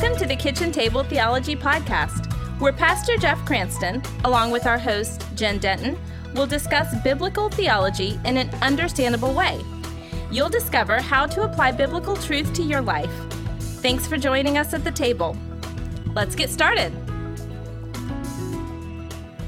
Welcome 0.00 0.18
to 0.20 0.26
the 0.26 0.36
Kitchen 0.36 0.70
Table 0.70 1.02
Theology 1.02 1.56
Podcast, 1.56 2.32
where 2.60 2.72
Pastor 2.72 3.16
Jeff 3.16 3.44
Cranston, 3.44 4.00
along 4.22 4.52
with 4.52 4.64
our 4.64 4.78
host, 4.78 5.24
Jen 5.34 5.58
Denton, 5.58 5.98
will 6.36 6.46
discuss 6.46 6.94
biblical 7.02 7.48
theology 7.48 8.16
in 8.24 8.36
an 8.36 8.48
understandable 8.62 9.34
way. 9.34 9.60
You'll 10.30 10.50
discover 10.50 11.00
how 11.00 11.26
to 11.26 11.42
apply 11.42 11.72
biblical 11.72 12.14
truth 12.14 12.52
to 12.54 12.62
your 12.62 12.80
life. 12.80 13.10
Thanks 13.82 14.06
for 14.06 14.16
joining 14.16 14.56
us 14.56 14.72
at 14.72 14.84
the 14.84 14.92
table. 14.92 15.36
Let's 16.14 16.36
get 16.36 16.48
started. 16.48 16.92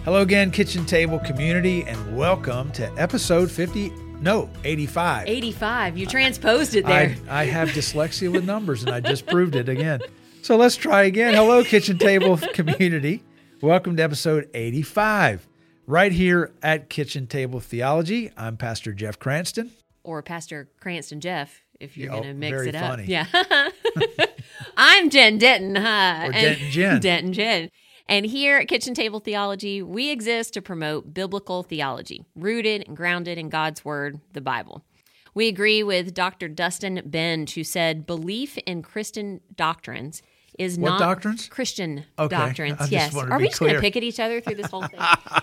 Hello 0.05 0.23
again, 0.23 0.51
Kitchen 0.51 0.85
Table 0.85 1.21
community, 1.21 1.85
and 1.85 2.17
welcome 2.17 2.73
to 2.73 2.93
episode 2.98 3.52
50. 3.52 3.91
No, 4.21 4.51
85. 4.65 5.29
85. 5.29 5.96
You 5.96 6.07
transposed 6.07 6.74
it 6.74 6.85
there. 6.87 7.15
I, 7.29 7.43
I 7.43 7.45
have 7.45 7.69
dyslexia 7.69 8.32
with 8.32 8.45
numbers, 8.45 8.82
and 8.82 8.93
I 8.93 8.98
just 8.98 9.29
proved 9.29 9.55
it 9.55 9.69
again. 9.69 10.01
So 10.43 10.57
let's 10.57 10.77
try 10.77 11.03
again. 11.03 11.35
Hello, 11.35 11.62
Kitchen 11.62 11.99
Table 11.99 12.37
community. 12.55 13.23
Welcome 13.61 13.97
to 13.97 14.03
episode 14.03 14.49
85, 14.55 15.47
right 15.87 16.13
here 16.13 16.53
at 16.63 16.89
Kitchen 16.89 17.27
Table 17.27 17.61
Theology. 17.61 18.30
I'm 18.37 18.57
Pastor 18.57 18.93
Jeff 18.93 19.19
Cranston. 19.19 19.71
Or 20.03 20.23
Pastor 20.23 20.69
Cranston 20.80 21.21
Jeff, 21.21 21.61
if 21.79 21.97
you're 21.97 22.09
going 22.09 22.23
to 22.23 22.33
mix 22.35 22.63
it 22.63 22.75
up. 22.75 22.89
funny. 22.89 23.05
Yeah. 23.05 23.27
I'm 24.79 25.11
Jen 25.11 25.37
Denton. 25.37 25.77
Hi. 25.77 26.29
Or 26.29 26.33
Denton 26.33 26.71
Jen. 26.71 27.01
Denton 27.02 27.33
Jen. 27.35 27.69
And 28.09 28.25
here 28.25 28.57
at 28.57 28.66
Kitchen 28.66 28.95
Table 28.95 29.21
Theology, 29.21 29.83
we 29.83 30.11
exist 30.11 30.55
to 30.55 30.63
promote 30.63 31.13
biblical 31.13 31.63
theology, 31.63 32.25
rooted 32.35 32.85
and 32.88 32.97
grounded 32.97 33.37
in 33.37 33.51
God's 33.51 33.85
Word, 33.85 34.21
the 34.33 34.41
Bible. 34.41 34.85
We 35.34 35.48
agree 35.48 35.82
with 35.82 36.14
Dr. 36.14 36.48
Dustin 36.48 37.02
Benge, 37.09 37.54
who 37.54 37.64
said 37.64 38.06
belief 38.06 38.59
in 38.59 38.82
Christian 38.82 39.40
doctrines 39.54 40.23
is 40.59 40.78
What 40.78 40.90
not 40.90 40.98
doctrines? 40.98 41.48
Christian 41.48 42.04
Okay. 42.18 42.36
doctrines. 42.36 42.76
I 42.80 42.86
yes. 42.86 43.14
Are 43.14 43.38
be 43.38 43.45
we 43.45 43.48
just 43.48 43.60
going 43.60 43.74
to 43.74 43.80
pick 43.80 43.96
at 43.96 44.02
each 44.02 44.20
other 44.20 44.40
through 44.40 44.56
this 44.56 44.70
whole 44.70 44.86
thing? 44.86 45.01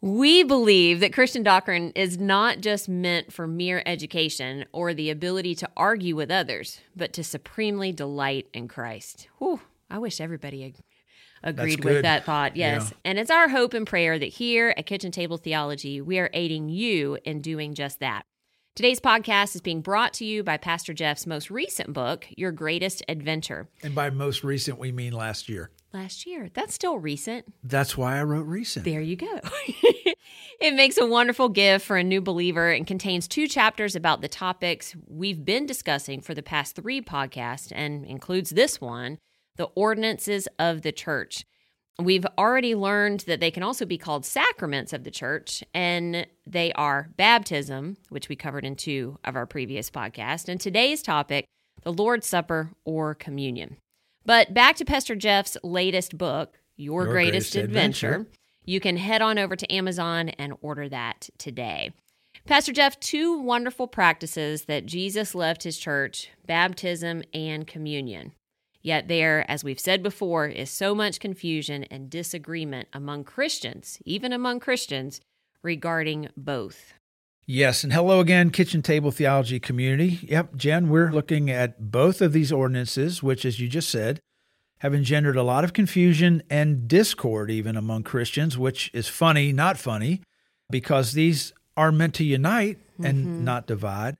We 0.00 0.42
believe 0.42 1.00
that 1.00 1.14
Christian 1.14 1.42
doctrine 1.42 1.90
is 1.94 2.18
not 2.18 2.60
just 2.60 2.90
meant 2.90 3.32
for 3.32 3.46
mere 3.46 3.82
education 3.86 4.66
or 4.70 4.92
the 4.92 5.08
ability 5.08 5.54
to 5.54 5.70
argue 5.78 6.14
with 6.14 6.30
others, 6.30 6.82
but 6.94 7.14
to 7.14 7.24
supremely 7.24 7.90
delight 7.90 8.46
in 8.52 8.68
Christ. 8.68 9.28
Whew, 9.38 9.62
I 9.90 9.96
wish 9.96 10.20
everybody 10.20 10.62
ag- 10.62 10.82
agreed 11.42 11.82
with 11.82 12.02
that 12.02 12.24
thought. 12.24 12.54
Yes. 12.54 12.90
Yeah. 12.90 12.96
And 13.06 13.18
it's 13.18 13.30
our 13.30 13.48
hope 13.48 13.72
and 13.72 13.86
prayer 13.86 14.18
that 14.18 14.26
here 14.26 14.74
at 14.76 14.84
Kitchen 14.84 15.10
Table 15.10 15.38
Theology, 15.38 16.02
we 16.02 16.18
are 16.18 16.28
aiding 16.34 16.68
you 16.68 17.16
in 17.24 17.40
doing 17.40 17.72
just 17.72 18.00
that. 18.00 18.26
Today's 18.76 18.98
podcast 18.98 19.54
is 19.54 19.60
being 19.60 19.82
brought 19.82 20.12
to 20.14 20.24
you 20.24 20.42
by 20.42 20.56
Pastor 20.56 20.92
Jeff's 20.92 21.28
most 21.28 21.48
recent 21.48 21.92
book, 21.92 22.26
Your 22.36 22.50
Greatest 22.50 23.04
Adventure. 23.08 23.68
And 23.84 23.94
by 23.94 24.10
most 24.10 24.42
recent, 24.42 24.80
we 24.80 24.90
mean 24.90 25.12
last 25.12 25.48
year. 25.48 25.70
Last 25.92 26.26
year. 26.26 26.50
That's 26.52 26.74
still 26.74 26.98
recent. 26.98 27.46
That's 27.62 27.96
why 27.96 28.18
I 28.18 28.24
wrote 28.24 28.48
recent. 28.48 28.84
There 28.84 29.00
you 29.00 29.14
go. 29.14 29.38
it 30.60 30.74
makes 30.74 30.98
a 30.98 31.06
wonderful 31.06 31.50
gift 31.50 31.86
for 31.86 31.96
a 31.96 32.02
new 32.02 32.20
believer 32.20 32.72
and 32.72 32.84
contains 32.84 33.28
two 33.28 33.46
chapters 33.46 33.94
about 33.94 34.22
the 34.22 34.28
topics 34.28 34.96
we've 35.06 35.44
been 35.44 35.66
discussing 35.66 36.20
for 36.20 36.34
the 36.34 36.42
past 36.42 36.74
three 36.74 37.00
podcasts 37.00 37.70
and 37.72 38.04
includes 38.04 38.50
this 38.50 38.80
one 38.80 39.18
the 39.54 39.70
ordinances 39.76 40.48
of 40.58 40.82
the 40.82 40.90
church. 40.90 41.44
We've 42.00 42.26
already 42.36 42.74
learned 42.74 43.20
that 43.20 43.38
they 43.38 43.52
can 43.52 43.62
also 43.62 43.86
be 43.86 43.98
called 43.98 44.26
sacraments 44.26 44.92
of 44.92 45.04
the 45.04 45.12
church, 45.12 45.62
and 45.72 46.26
they 46.44 46.72
are 46.72 47.10
baptism, 47.16 47.98
which 48.08 48.28
we 48.28 48.34
covered 48.34 48.64
in 48.64 48.74
two 48.74 49.18
of 49.24 49.36
our 49.36 49.46
previous 49.46 49.90
podcasts, 49.90 50.48
and 50.48 50.60
today's 50.60 51.02
topic, 51.02 51.46
the 51.82 51.92
Lord's 51.92 52.26
Supper 52.26 52.70
or 52.84 53.14
communion. 53.14 53.76
But 54.26 54.52
back 54.52 54.74
to 54.76 54.84
Pastor 54.84 55.14
Jeff's 55.14 55.56
latest 55.62 56.18
book, 56.18 56.58
Your, 56.76 57.04
Your 57.04 57.12
Greatest, 57.12 57.52
Greatest 57.52 57.56
Adventure. 57.56 58.08
Adventure. 58.08 58.30
You 58.64 58.80
can 58.80 58.96
head 58.96 59.22
on 59.22 59.38
over 59.38 59.54
to 59.54 59.72
Amazon 59.72 60.30
and 60.30 60.54
order 60.62 60.88
that 60.88 61.28
today. 61.38 61.92
Pastor 62.46 62.72
Jeff, 62.72 62.98
two 62.98 63.38
wonderful 63.38 63.86
practices 63.86 64.64
that 64.64 64.86
Jesus 64.86 65.34
left 65.34 65.62
his 65.62 65.78
church 65.78 66.30
baptism 66.46 67.22
and 67.32 67.66
communion. 67.66 68.32
Yet, 68.84 69.08
there, 69.08 69.50
as 69.50 69.64
we've 69.64 69.80
said 69.80 70.02
before, 70.02 70.46
is 70.46 70.68
so 70.68 70.94
much 70.94 71.18
confusion 71.18 71.84
and 71.84 72.10
disagreement 72.10 72.86
among 72.92 73.24
Christians, 73.24 73.98
even 74.04 74.30
among 74.30 74.60
Christians, 74.60 75.22
regarding 75.62 76.28
both. 76.36 76.92
Yes, 77.46 77.82
and 77.82 77.94
hello 77.94 78.20
again, 78.20 78.50
Kitchen 78.50 78.82
Table 78.82 79.10
Theology 79.10 79.58
community. 79.58 80.18
Yep, 80.28 80.56
Jen, 80.56 80.90
we're 80.90 81.10
looking 81.10 81.50
at 81.50 81.90
both 81.90 82.20
of 82.20 82.34
these 82.34 82.52
ordinances, 82.52 83.22
which, 83.22 83.46
as 83.46 83.58
you 83.58 83.68
just 83.68 83.88
said, 83.88 84.20
have 84.80 84.94
engendered 84.94 85.36
a 85.36 85.42
lot 85.42 85.64
of 85.64 85.72
confusion 85.72 86.42
and 86.50 86.86
discord 86.86 87.50
even 87.50 87.78
among 87.78 88.02
Christians, 88.02 88.58
which 88.58 88.90
is 88.92 89.08
funny, 89.08 89.50
not 89.50 89.78
funny, 89.78 90.20
because 90.68 91.14
these 91.14 91.54
are 91.74 91.90
meant 91.90 92.12
to 92.16 92.24
unite 92.24 92.78
and 93.02 93.24
mm-hmm. 93.24 93.44
not 93.44 93.66
divide. 93.66 94.18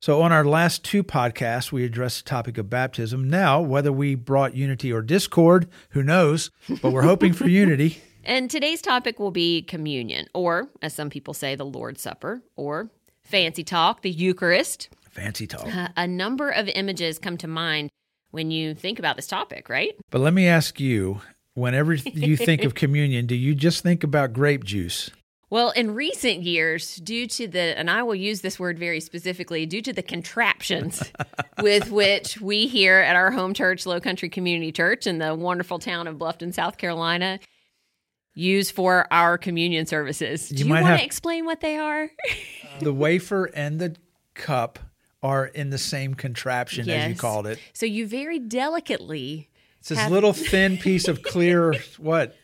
So, 0.00 0.20
on 0.20 0.30
our 0.30 0.44
last 0.44 0.84
two 0.84 1.02
podcasts, 1.02 1.72
we 1.72 1.84
addressed 1.84 2.24
the 2.24 2.28
topic 2.28 2.58
of 2.58 2.68
baptism. 2.68 3.30
Now, 3.30 3.60
whether 3.62 3.90
we 3.90 4.14
brought 4.14 4.54
unity 4.54 4.92
or 4.92 5.00
discord, 5.00 5.68
who 5.90 6.02
knows? 6.02 6.50
But 6.82 6.92
we're 6.92 7.02
hoping 7.02 7.32
for 7.32 7.48
unity. 7.48 8.02
And 8.22 8.50
today's 8.50 8.82
topic 8.82 9.18
will 9.18 9.30
be 9.30 9.62
communion, 9.62 10.26
or 10.34 10.68
as 10.82 10.92
some 10.92 11.08
people 11.10 11.32
say, 11.32 11.54
the 11.54 11.64
Lord's 11.64 12.02
Supper, 12.02 12.42
or 12.56 12.90
fancy 13.22 13.64
talk, 13.64 14.02
the 14.02 14.10
Eucharist. 14.10 14.90
Fancy 15.10 15.46
talk. 15.46 15.74
Uh, 15.74 15.88
a 15.96 16.06
number 16.06 16.50
of 16.50 16.68
images 16.68 17.18
come 17.18 17.38
to 17.38 17.48
mind 17.48 17.88
when 18.32 18.50
you 18.50 18.74
think 18.74 18.98
about 18.98 19.16
this 19.16 19.26
topic, 19.26 19.68
right? 19.68 19.96
But 20.10 20.20
let 20.20 20.34
me 20.34 20.46
ask 20.46 20.78
you 20.78 21.22
whenever 21.54 21.94
you 21.94 22.36
think 22.36 22.64
of 22.64 22.74
communion, 22.74 23.26
do 23.26 23.34
you 23.34 23.54
just 23.54 23.82
think 23.82 24.04
about 24.04 24.34
grape 24.34 24.64
juice? 24.64 25.10
Well, 25.48 25.70
in 25.70 25.94
recent 25.94 26.42
years, 26.42 26.96
due 26.96 27.26
to 27.28 27.46
the, 27.46 27.78
and 27.78 27.88
I 27.88 28.02
will 28.02 28.16
use 28.16 28.40
this 28.40 28.58
word 28.58 28.78
very 28.78 28.98
specifically, 28.98 29.64
due 29.64 29.82
to 29.82 29.92
the 29.92 30.02
contraptions 30.02 31.02
with 31.62 31.90
which 31.90 32.40
we 32.40 32.66
here 32.66 32.98
at 32.98 33.14
our 33.14 33.30
home 33.30 33.54
church, 33.54 33.86
Low 33.86 34.00
Country 34.00 34.28
Community 34.28 34.72
Church, 34.72 35.06
in 35.06 35.18
the 35.18 35.34
wonderful 35.36 35.78
town 35.78 36.08
of 36.08 36.16
Bluffton, 36.16 36.52
South 36.52 36.78
Carolina, 36.78 37.38
use 38.34 38.72
for 38.72 39.06
our 39.12 39.38
communion 39.38 39.86
services. 39.86 40.50
You 40.50 40.58
Do 40.58 40.64
you 40.64 40.70
want 40.70 40.86
to 40.86 41.04
explain 41.04 41.44
what 41.44 41.60
they 41.60 41.76
are? 41.76 42.10
The 42.78 42.92
wafer 42.92 43.46
and 43.46 43.78
the 43.78 43.96
cup 44.34 44.78
are 45.22 45.46
in 45.46 45.70
the 45.70 45.78
same 45.78 46.12
contraption, 46.12 46.90
as 46.90 47.08
you 47.08 47.14
called 47.14 47.46
it. 47.46 47.58
So 47.72 47.86
you 47.86 48.06
very 48.06 48.38
delicately 48.38 49.48
It's 49.80 49.88
this 49.88 49.98
Have- 49.98 50.12
little 50.12 50.34
thin 50.34 50.76
piece 50.76 51.08
of 51.08 51.22
clear, 51.22 51.72
what, 51.96 52.36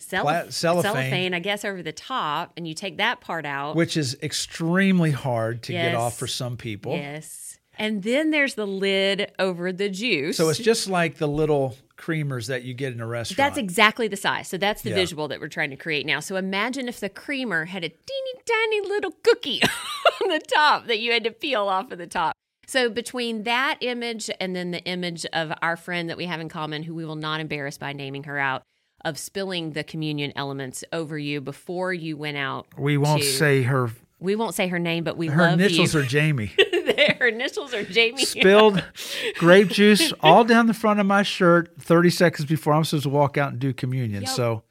cellophane. 0.00 0.50
cellophane, 0.52 1.34
I 1.34 1.38
guess, 1.40 1.64
over 1.64 1.82
the 1.82 1.92
top, 1.92 2.52
and 2.56 2.66
you 2.66 2.74
take 2.74 2.96
that 2.98 3.20
part 3.20 3.46
out. 3.46 3.76
which 3.76 3.96
is 3.96 4.16
extremely 4.22 5.10
hard 5.10 5.62
to 5.64 5.72
get 5.72 5.94
off 5.94 6.18
for 6.18 6.26
some 6.26 6.56
people. 6.56 6.92
Yes. 6.96 7.58
And 7.78 8.02
then 8.02 8.30
there's 8.30 8.54
the 8.54 8.66
lid 8.66 9.32
over 9.38 9.72
the 9.72 9.88
juice. 9.88 10.36
So 10.36 10.48
it's 10.50 10.58
just 10.58 10.86
like 10.88 11.16
the 11.16 11.28
little 11.28 11.76
creamers 11.96 12.48
that 12.48 12.62
you 12.62 12.74
get 12.74 12.92
in 12.92 13.00
a 13.00 13.06
restaurant. 13.06 13.36
That's 13.36 13.58
exactly 13.58 14.06
the 14.08 14.16
size. 14.16 14.48
So 14.48 14.58
that's 14.58 14.82
the 14.82 14.90
Yeah. 14.90 14.96
visual 14.96 15.28
that 15.28 15.40
we're 15.40 15.48
trying 15.48 15.70
to 15.70 15.76
create 15.76 16.04
now. 16.04 16.20
So 16.20 16.36
imagine 16.36 16.88
if 16.88 17.00
the 17.00 17.08
creamer 17.08 17.66
had 17.66 17.84
a 17.84 17.88
teeny 17.88 18.32
tiny 18.46 18.80
little 18.88 19.12
cookie 19.22 19.62
on 20.22 20.28
the 20.28 20.40
top 20.40 20.86
that 20.88 20.98
you 21.00 21.12
had 21.12 21.24
to 21.24 21.30
peel 21.30 21.68
off 21.68 21.90
of 21.90 21.98
the 21.98 22.06
top. 22.06 22.34
So 22.66 22.88
between 22.90 23.44
that 23.44 23.78
image 23.80 24.30
and 24.40 24.54
then 24.54 24.70
the 24.72 24.82
image 24.84 25.24
of 25.32 25.52
our 25.62 25.76
friend 25.76 26.08
that 26.10 26.16
we 26.16 26.26
have 26.26 26.40
in 26.40 26.48
common, 26.48 26.82
who 26.82 26.94
we 26.94 27.04
will 27.04 27.16
not 27.16 27.40
embarrass 27.40 27.78
by 27.78 27.92
naming 27.92 28.24
her 28.24 28.38
out, 28.38 28.62
of 29.04 29.18
spilling 29.18 29.72
the 29.72 29.84
communion 29.84 30.32
elements 30.36 30.84
over 30.92 31.18
you 31.18 31.40
before 31.40 31.92
you 31.92 32.16
went 32.16 32.36
out. 32.36 32.66
we 32.78 32.96
won't 32.96 33.22
to- 33.22 33.28
say 33.28 33.62
her 33.62 33.90
We 34.18 34.36
won't 34.36 34.54
say 34.54 34.68
her 34.68 34.78
name, 34.78 35.04
but 35.04 35.16
we 35.16 35.28
her 35.28 35.42
love 35.42 35.54
initials 35.54 35.94
you. 35.94 36.00
are 36.00 36.04
Jamie. 36.04 36.52
her 37.18 37.28
initials 37.28 37.72
are 37.72 37.82
Jamie. 37.84 38.24
Spilled 38.24 38.84
grape 39.38 39.68
juice 39.68 40.12
all 40.20 40.44
down 40.44 40.66
the 40.66 40.74
front 40.74 41.00
of 41.00 41.06
my 41.06 41.22
shirt 41.22 41.72
30 41.80 42.10
seconds 42.10 42.46
before 42.48 42.74
I'm 42.74 42.84
supposed 42.84 43.04
to 43.04 43.08
walk 43.08 43.38
out 43.38 43.52
and 43.52 43.58
do 43.58 43.72
communion. 43.72 44.22
Yep. 44.22 44.30
So 44.32 44.62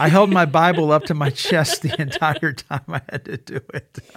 I 0.00 0.08
held 0.08 0.30
my 0.30 0.44
Bible 0.46 0.90
up 0.90 1.04
to 1.04 1.14
my 1.14 1.30
chest 1.30 1.82
the 1.82 2.00
entire 2.00 2.52
time 2.52 2.82
I 2.88 3.00
had 3.10 3.24
to 3.26 3.36
do 3.36 3.60
it. 3.74 3.98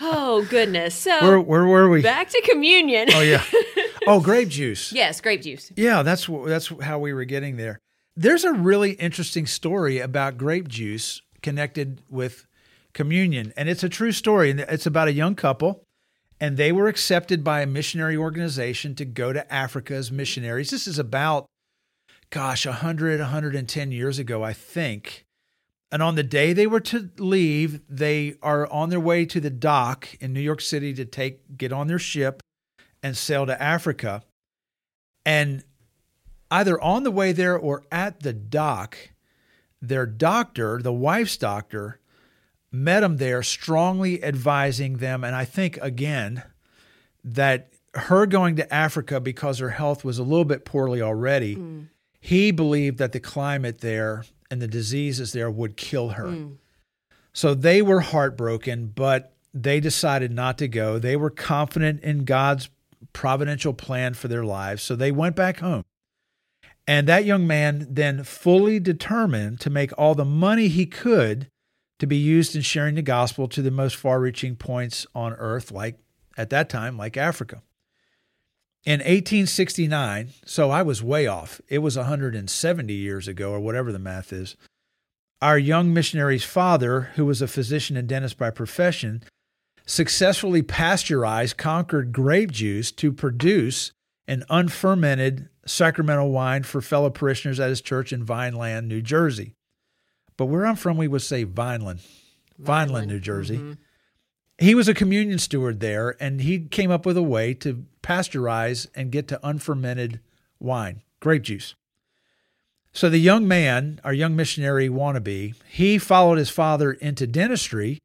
Oh 0.00 0.46
goodness. 0.48 0.94
So 0.94 1.20
Where, 1.20 1.40
where 1.40 1.66
were 1.66 1.88
we? 1.90 2.00
back 2.00 2.28
to 2.30 2.40
communion. 2.48 3.08
Oh 3.12 3.20
yeah. 3.22 3.42
Oh, 4.06 4.20
grape 4.20 4.48
juice. 4.48 4.92
yes, 4.92 5.20
grape 5.20 5.42
juice. 5.42 5.72
Yeah, 5.76 6.02
that's 6.02 6.26
that's 6.46 6.68
how 6.80 7.00
we 7.00 7.12
were 7.12 7.24
getting 7.24 7.56
there. 7.56 7.80
There's 8.16 8.44
a 8.44 8.52
really 8.52 8.92
interesting 8.92 9.46
story 9.46 9.98
about 9.98 10.36
grape 10.36 10.68
juice 10.68 11.22
connected 11.42 12.02
with 12.10 12.46
communion, 12.92 13.52
and 13.56 13.68
it's 13.68 13.84
a 13.84 13.88
true 13.88 14.12
story. 14.12 14.50
And 14.50 14.60
it's 14.60 14.86
about 14.86 15.08
a 15.08 15.12
young 15.12 15.34
couple, 15.34 15.84
and 16.40 16.56
they 16.56 16.72
were 16.72 16.88
accepted 16.88 17.44
by 17.44 17.60
a 17.60 17.66
missionary 17.66 18.16
organization 18.16 18.94
to 18.96 19.04
go 19.04 19.32
to 19.32 19.52
Africa 19.52 19.94
as 19.94 20.10
missionaries. 20.10 20.70
This 20.70 20.86
is 20.86 20.98
about, 20.98 21.46
gosh, 22.30 22.66
100, 22.66 23.20
110 23.20 23.92
years 23.92 24.18
ago, 24.18 24.42
I 24.42 24.52
think. 24.52 25.24
And 25.92 26.02
on 26.02 26.14
the 26.14 26.22
day 26.22 26.52
they 26.52 26.66
were 26.66 26.80
to 26.80 27.10
leave, 27.18 27.80
they 27.88 28.34
are 28.42 28.66
on 28.70 28.90
their 28.90 29.00
way 29.00 29.24
to 29.26 29.40
the 29.40 29.50
dock 29.50 30.08
in 30.20 30.32
New 30.32 30.40
York 30.40 30.60
City 30.60 30.94
to 30.94 31.04
take 31.04 31.56
get 31.56 31.72
on 31.72 31.88
their 31.88 31.98
ship 31.98 32.42
and 33.02 33.16
sail 33.16 33.46
to 33.46 33.60
Africa. 33.60 34.22
And 35.24 35.64
either 36.50 36.80
on 36.80 37.04
the 37.04 37.10
way 37.10 37.32
there 37.32 37.56
or 37.56 37.84
at 37.92 38.20
the 38.20 38.32
dock, 38.32 38.96
their 39.80 40.06
doctor, 40.06 40.80
the 40.82 40.92
wife's 40.92 41.36
doctor, 41.36 42.00
met 42.72 43.00
them 43.00 43.16
there, 43.16 43.42
strongly 43.42 44.22
advising 44.22 44.98
them. 44.98 45.24
And 45.24 45.34
I 45.34 45.44
think, 45.44 45.78
again, 45.80 46.42
that 47.24 47.72
her 47.94 48.26
going 48.26 48.56
to 48.56 48.72
Africa 48.72 49.20
because 49.20 49.58
her 49.58 49.70
health 49.70 50.04
was 50.04 50.18
a 50.18 50.22
little 50.22 50.44
bit 50.44 50.64
poorly 50.64 51.02
already, 51.02 51.56
mm. 51.56 51.88
he 52.20 52.50
believed 52.50 52.98
that 52.98 53.12
the 53.12 53.20
climate 53.20 53.80
there 53.80 54.24
and 54.50 54.60
the 54.60 54.68
diseases 54.68 55.32
there 55.32 55.50
would 55.50 55.76
kill 55.76 56.10
her. 56.10 56.26
Mm. 56.26 56.56
So 57.32 57.54
they 57.54 57.82
were 57.82 58.00
heartbroken, 58.00 58.92
but 58.94 59.32
they 59.54 59.80
decided 59.80 60.32
not 60.32 60.58
to 60.58 60.68
go. 60.68 60.98
They 60.98 61.16
were 61.16 61.30
confident 61.30 62.02
in 62.02 62.24
God's 62.24 62.68
providential 63.12 63.72
plan 63.72 64.14
for 64.14 64.28
their 64.28 64.44
lives. 64.44 64.82
So 64.82 64.94
they 64.94 65.10
went 65.10 65.36
back 65.36 65.58
home. 65.58 65.84
And 66.90 67.06
that 67.06 67.24
young 67.24 67.46
man 67.46 67.86
then 67.88 68.24
fully 68.24 68.80
determined 68.80 69.60
to 69.60 69.70
make 69.70 69.96
all 69.96 70.16
the 70.16 70.24
money 70.24 70.66
he 70.66 70.86
could 70.86 71.46
to 72.00 72.06
be 72.08 72.16
used 72.16 72.56
in 72.56 72.62
sharing 72.62 72.96
the 72.96 73.00
gospel 73.00 73.46
to 73.46 73.62
the 73.62 73.70
most 73.70 73.94
far 73.94 74.18
reaching 74.18 74.56
points 74.56 75.06
on 75.14 75.32
earth, 75.34 75.70
like 75.70 76.00
at 76.36 76.50
that 76.50 76.68
time, 76.68 76.98
like 76.98 77.16
Africa. 77.16 77.62
In 78.84 78.98
1869, 78.98 80.30
so 80.44 80.72
I 80.72 80.82
was 80.82 81.00
way 81.00 81.28
off, 81.28 81.60
it 81.68 81.78
was 81.78 81.96
170 81.96 82.92
years 82.92 83.28
ago, 83.28 83.52
or 83.52 83.60
whatever 83.60 83.92
the 83.92 84.00
math 84.00 84.32
is. 84.32 84.56
Our 85.40 85.58
young 85.60 85.94
missionary's 85.94 86.42
father, 86.42 87.12
who 87.14 87.24
was 87.24 87.40
a 87.40 87.46
physician 87.46 87.96
and 87.96 88.08
dentist 88.08 88.36
by 88.36 88.50
profession, 88.50 89.22
successfully 89.86 90.62
pasteurized 90.62 91.56
Concord 91.56 92.10
grape 92.10 92.50
juice 92.50 92.90
to 92.90 93.12
produce 93.12 93.92
an 94.30 94.44
unfermented 94.48 95.48
sacramental 95.66 96.30
wine 96.30 96.62
for 96.62 96.80
fellow 96.80 97.10
parishioners 97.10 97.58
at 97.58 97.68
his 97.68 97.80
church 97.80 98.12
in 98.12 98.22
Vineland, 98.22 98.88
New 98.88 99.02
Jersey. 99.02 99.56
But 100.36 100.46
where 100.46 100.64
I'm 100.64 100.76
from, 100.76 100.96
we 100.96 101.08
would 101.08 101.22
say 101.22 101.42
Vineland, 101.42 102.00
Vineland, 102.56 102.66
Vineland 102.66 103.08
New 103.08 103.18
Jersey. 103.18 103.56
Mm-hmm. 103.56 103.72
He 104.58 104.76
was 104.76 104.86
a 104.86 104.94
communion 104.94 105.40
steward 105.40 105.80
there, 105.80 106.16
and 106.22 106.42
he 106.42 106.60
came 106.60 106.92
up 106.92 107.04
with 107.04 107.16
a 107.16 107.24
way 107.24 107.54
to 107.54 107.84
pasteurize 108.04 108.86
and 108.94 109.10
get 109.10 109.26
to 109.28 109.40
unfermented 109.42 110.20
wine, 110.60 111.02
grape 111.18 111.42
juice. 111.42 111.74
So 112.92 113.10
the 113.10 113.18
young 113.18 113.48
man, 113.48 114.00
our 114.04 114.12
young 114.12 114.36
missionary 114.36 114.88
wannabe, 114.88 115.54
he 115.68 115.98
followed 115.98 116.38
his 116.38 116.50
father 116.50 116.92
into 116.92 117.26
dentistry 117.26 117.98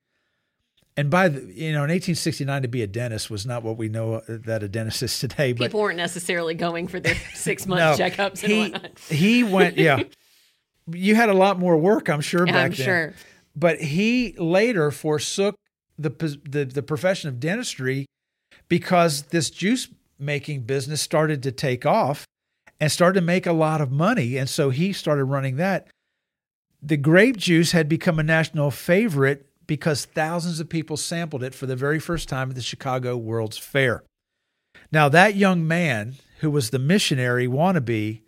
and 0.98 1.10
by 1.10 1.28
the, 1.28 1.40
you 1.40 1.72
know 1.72 1.84
in 1.84 1.90
1869 1.90 2.62
to 2.62 2.68
be 2.68 2.82
a 2.82 2.88
dentist 2.88 3.30
was 3.30 3.46
not 3.46 3.64
what 3.64 3.78
we 3.78 3.90
know 3.90 4.16
uh, 4.16 4.22
that 4.28 4.64
a 4.64 4.68
dentist 4.68 5.04
is 5.04 5.20
today 5.20 5.54
but 5.54 5.66
people 5.66 5.82
weren't 5.82 5.98
necessarily 5.98 6.54
going 6.54 6.88
for 6.88 7.00
their 7.00 7.16
six 7.34 7.66
month 7.68 7.80
no, 7.80 8.06
checkups 8.06 8.44
and 8.44 8.52
he, 8.52 8.60
whatnot. 8.72 9.00
he 9.00 9.44
went 9.44 9.78
yeah. 9.78 10.04
You 10.88 11.16
had 11.16 11.30
a 11.30 11.34
lot 11.34 11.58
more 11.60 11.78
work 11.78 12.10
i'm 12.10 12.22
sure 12.22 12.46
back 12.46 12.56
I'm 12.56 12.72
then. 12.72 12.86
sure. 12.86 13.14
but 13.56 13.80
he 13.82 14.36
later 14.38 14.92
forsook 14.92 15.56
the, 15.98 16.10
the 16.50 16.66
the 16.66 16.84
profession 16.84 17.30
of 17.30 17.40
dentistry 17.40 18.06
because 18.68 19.24
this 19.24 19.50
juice 19.50 19.88
making 20.20 20.62
business 20.62 21.02
started 21.02 21.44
to 21.44 21.52
take 21.52 21.86
off 21.86 22.26
and 22.80 22.92
started 22.92 23.20
to 23.20 23.26
make 23.26 23.46
a 23.46 23.54
lot 23.54 23.82
of 23.82 23.92
money. 23.92 24.38
And 24.38 24.50
so 24.50 24.70
he 24.70 24.94
started 24.94 25.26
running 25.26 25.58
that. 25.58 25.88
The 26.82 26.98
grape 26.98 27.38
juice 27.38 27.72
had 27.72 27.90
become 27.90 28.20
a 28.20 28.24
national 28.24 28.72
favorite 28.72 29.48
because 29.68 30.06
thousands 30.06 30.60
of 30.60 30.70
people 30.70 30.98
sampled 30.98 31.44
it 31.44 31.56
for 31.56 31.66
the 31.66 31.76
very 31.76 32.00
first 32.00 32.30
time 32.30 32.50
at 32.50 32.56
the 32.56 32.62
Chicago 32.62 33.18
World's 33.18 33.58
Fair. 33.58 34.04
Now, 34.92 35.10
that 35.10 35.36
young 35.36 35.68
man 35.68 36.16
who 36.40 36.52
was 36.52 36.70
the 36.70 36.80
missionary 36.80 37.48
wannabe 37.48 38.22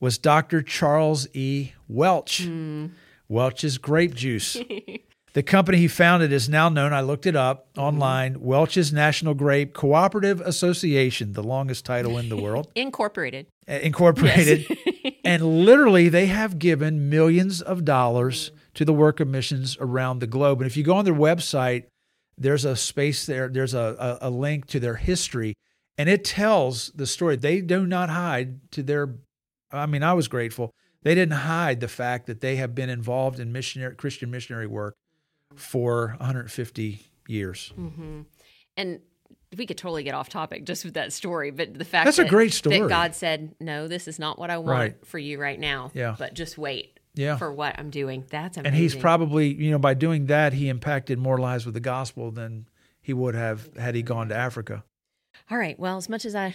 was 0.00 0.18
Dr. 0.18 0.62
Charles 0.62 1.28
E. 1.34 1.72
Welch. 1.88 2.42
Mm. 2.42 2.92
Welch's 3.28 3.78
grape 3.78 4.14
juice. 4.14 4.56
the 5.32 5.42
company 5.42 5.78
he 5.78 5.88
founded 5.88 6.32
is 6.32 6.48
now 6.48 6.68
known, 6.68 6.92
I 6.92 7.00
looked 7.00 7.26
it 7.26 7.36
up 7.36 7.68
online, 7.76 8.34
mm. 8.34 8.38
Welch's 8.38 8.92
National 8.92 9.34
Grape 9.34 9.74
Cooperative 9.74 10.40
Association, 10.40 11.32
the 11.32 11.42
longest 11.42 11.84
title 11.84 12.18
in 12.18 12.28
the 12.28 12.36
world. 12.36 12.68
Incorporated. 12.74 13.46
Uh, 13.68 13.74
incorporated. 13.74 14.66
Yes. 14.68 15.14
and 15.24 15.64
literally, 15.64 16.08
they 16.08 16.26
have 16.26 16.58
given 16.58 17.08
millions 17.08 17.62
of 17.62 17.84
dollars 17.84 18.50
mm 18.50 18.61
to 18.74 18.84
the 18.84 18.92
work 18.92 19.20
of 19.20 19.28
missions 19.28 19.76
around 19.80 20.20
the 20.20 20.26
globe. 20.26 20.60
And 20.60 20.66
if 20.66 20.76
you 20.76 20.82
go 20.82 20.96
on 20.96 21.04
their 21.04 21.14
website, 21.14 21.84
there's 22.38 22.64
a 22.64 22.76
space 22.76 23.26
there, 23.26 23.48
there's 23.48 23.74
a, 23.74 24.18
a, 24.22 24.28
a 24.28 24.30
link 24.30 24.66
to 24.66 24.80
their 24.80 24.96
history, 24.96 25.54
and 25.98 26.08
it 26.08 26.24
tells 26.24 26.90
the 26.90 27.06
story. 27.06 27.36
They 27.36 27.60
do 27.60 27.86
not 27.86 28.08
hide 28.08 28.70
to 28.72 28.82
their, 28.82 29.16
I 29.70 29.86
mean, 29.86 30.02
I 30.02 30.14
was 30.14 30.28
grateful. 30.28 30.72
They 31.02 31.14
didn't 31.14 31.34
hide 31.34 31.80
the 31.80 31.88
fact 31.88 32.26
that 32.26 32.40
they 32.40 32.56
have 32.56 32.74
been 32.74 32.88
involved 32.88 33.38
in 33.38 33.52
missionary 33.52 33.94
Christian 33.96 34.30
missionary 34.30 34.66
work 34.66 34.94
for 35.54 36.14
150 36.18 37.00
years. 37.28 37.72
Mm-hmm. 37.78 38.22
And 38.76 39.00
we 39.56 39.66
could 39.66 39.76
totally 39.76 40.02
get 40.02 40.14
off 40.14 40.30
topic 40.30 40.64
just 40.64 40.84
with 40.84 40.94
that 40.94 41.12
story, 41.12 41.50
but 41.50 41.74
the 41.74 41.84
fact 41.84 42.06
that's 42.06 42.16
that, 42.16 42.26
a 42.26 42.30
great 42.30 42.54
story. 42.54 42.80
That 42.80 42.88
God 42.88 43.14
said, 43.14 43.54
"No, 43.60 43.86
this 43.86 44.08
is 44.08 44.18
not 44.18 44.38
what 44.38 44.48
I 44.48 44.56
want 44.56 44.70
right. 44.70 45.06
for 45.06 45.18
you 45.18 45.38
right 45.38 45.60
now. 45.60 45.90
Yeah. 45.92 46.16
but 46.18 46.32
just 46.32 46.56
wait 46.56 46.98
yeah. 47.14 47.36
for 47.36 47.52
what 47.52 47.78
I'm 47.78 47.90
doing. 47.90 48.24
That's 48.30 48.56
amazing. 48.56 48.66
And 48.66 48.76
he's 48.76 48.94
probably, 48.94 49.52
you 49.52 49.70
know, 49.70 49.78
by 49.78 49.94
doing 49.94 50.26
that, 50.26 50.52
he 50.52 50.68
impacted 50.68 51.18
more 51.18 51.38
lives 51.38 51.64
with 51.64 51.74
the 51.74 51.80
gospel 51.80 52.30
than 52.30 52.66
he 53.00 53.12
would 53.12 53.34
have 53.34 53.68
had 53.76 53.94
he 53.94 54.02
gone 54.02 54.28
to 54.28 54.36
Africa. 54.36 54.84
All 55.50 55.58
right. 55.58 55.78
Well, 55.78 55.96
as 55.96 56.08
much 56.08 56.24
as 56.24 56.34
I 56.34 56.54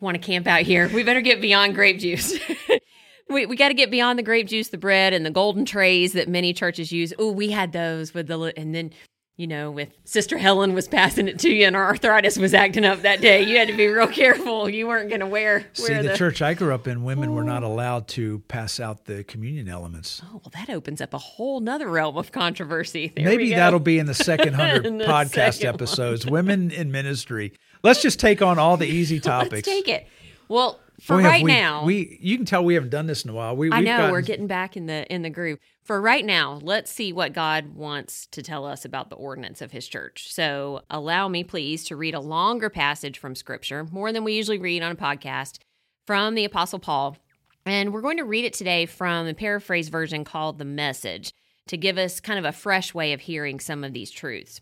want 0.00 0.14
to 0.14 0.20
camp 0.20 0.46
out 0.46 0.62
here, 0.62 0.88
we 0.88 1.02
better 1.02 1.20
get 1.20 1.40
beyond 1.40 1.74
grape 1.74 1.98
juice. 1.98 2.38
we 3.28 3.46
we 3.46 3.56
got 3.56 3.68
to 3.68 3.74
get 3.74 3.90
beyond 3.90 4.18
the 4.18 4.22
grape 4.22 4.46
juice, 4.46 4.68
the 4.68 4.78
bread, 4.78 5.12
and 5.12 5.24
the 5.24 5.30
golden 5.30 5.64
trays 5.64 6.12
that 6.12 6.28
many 6.28 6.52
churches 6.52 6.92
use. 6.92 7.12
Oh, 7.18 7.32
we 7.32 7.50
had 7.50 7.72
those 7.72 8.14
with 8.14 8.26
the 8.28 8.52
and 8.56 8.74
then 8.74 8.92
you 9.36 9.46
know, 9.46 9.70
with 9.70 9.90
Sister 10.04 10.38
Helen 10.38 10.72
was 10.72 10.88
passing 10.88 11.28
it 11.28 11.38
to 11.40 11.50
you 11.50 11.66
and 11.66 11.76
our 11.76 11.84
arthritis 11.84 12.38
was 12.38 12.54
acting 12.54 12.86
up 12.86 13.02
that 13.02 13.20
day. 13.20 13.42
You 13.42 13.58
had 13.58 13.68
to 13.68 13.76
be 13.76 13.86
real 13.86 14.06
careful. 14.06 14.68
You 14.68 14.86
weren't 14.86 15.10
going 15.10 15.20
to 15.20 15.26
wear, 15.26 15.58
wear. 15.58 15.66
See, 15.74 15.94
the, 15.94 16.08
the, 16.08 16.16
church 16.16 16.40
I 16.40 16.54
grew 16.54 16.72
up 16.72 16.88
in, 16.88 17.04
women 17.04 17.34
were 17.34 17.44
not 17.44 17.62
oh. 17.62 17.66
allowed 17.66 18.08
to 18.08 18.38
pass 18.48 18.80
out 18.80 19.04
the 19.04 19.24
communion 19.24 19.68
elements. 19.68 20.22
Oh, 20.24 20.40
well, 20.42 20.52
that 20.54 20.70
opens 20.70 21.02
up 21.02 21.12
a 21.12 21.18
whole 21.18 21.60
nother 21.60 21.88
realm 21.88 22.16
of 22.16 22.32
controversy. 22.32 23.12
There 23.14 23.26
Maybe 23.26 23.50
that'll 23.50 23.78
be 23.78 23.98
in 23.98 24.06
the 24.06 24.14
second 24.14 24.54
hundred 24.54 24.84
podcast 24.84 25.64
episodes. 25.64 26.24
Women 26.24 26.70
in 26.70 26.90
ministry. 26.90 27.52
Let's 27.82 28.00
just 28.00 28.18
take 28.18 28.40
on 28.40 28.58
all 28.58 28.78
the 28.78 28.86
easy 28.86 29.20
topics. 29.20 29.52
Let's 29.52 29.68
take 29.68 29.88
it. 29.88 30.06
Well, 30.48 30.80
for 31.00 31.18
Boy, 31.18 31.24
right 31.24 31.44
we, 31.44 31.52
now, 31.52 31.84
we 31.84 32.18
you 32.20 32.36
can 32.36 32.46
tell 32.46 32.64
we 32.64 32.74
haven't 32.74 32.90
done 32.90 33.06
this 33.06 33.24
in 33.24 33.30
a 33.30 33.34
while. 33.34 33.56
We, 33.56 33.70
I 33.70 33.80
know 33.80 33.96
gotten, 33.96 34.12
we're 34.12 34.20
getting 34.22 34.46
back 34.46 34.76
in 34.76 34.86
the 34.86 35.06
in 35.12 35.22
the 35.22 35.30
groove. 35.30 35.58
For 35.84 36.00
right 36.00 36.24
now, 36.24 36.58
let's 36.62 36.90
see 36.90 37.12
what 37.12 37.32
God 37.32 37.74
wants 37.74 38.26
to 38.28 38.42
tell 38.42 38.64
us 38.64 38.84
about 38.84 39.10
the 39.10 39.16
ordinance 39.16 39.60
of 39.60 39.72
His 39.72 39.86
church. 39.86 40.32
So, 40.32 40.82
allow 40.88 41.28
me, 41.28 41.44
please, 41.44 41.84
to 41.84 41.96
read 41.96 42.14
a 42.14 42.20
longer 42.20 42.70
passage 42.70 43.18
from 43.18 43.34
Scripture, 43.34 43.84
more 43.90 44.12
than 44.12 44.24
we 44.24 44.34
usually 44.34 44.58
read 44.58 44.82
on 44.82 44.92
a 44.92 44.96
podcast, 44.96 45.58
from 46.06 46.34
the 46.34 46.44
Apostle 46.44 46.78
Paul, 46.78 47.18
and 47.66 47.92
we're 47.92 48.00
going 48.00 48.18
to 48.18 48.24
read 48.24 48.44
it 48.44 48.52
today 48.52 48.86
from 48.86 49.26
a 49.26 49.34
paraphrase 49.34 49.88
version 49.88 50.24
called 50.24 50.58
the 50.58 50.64
Message 50.64 51.32
to 51.66 51.76
give 51.76 51.98
us 51.98 52.20
kind 52.20 52.38
of 52.38 52.44
a 52.44 52.52
fresh 52.52 52.94
way 52.94 53.12
of 53.12 53.20
hearing 53.20 53.60
some 53.60 53.84
of 53.84 53.92
these 53.92 54.10
truths. 54.10 54.60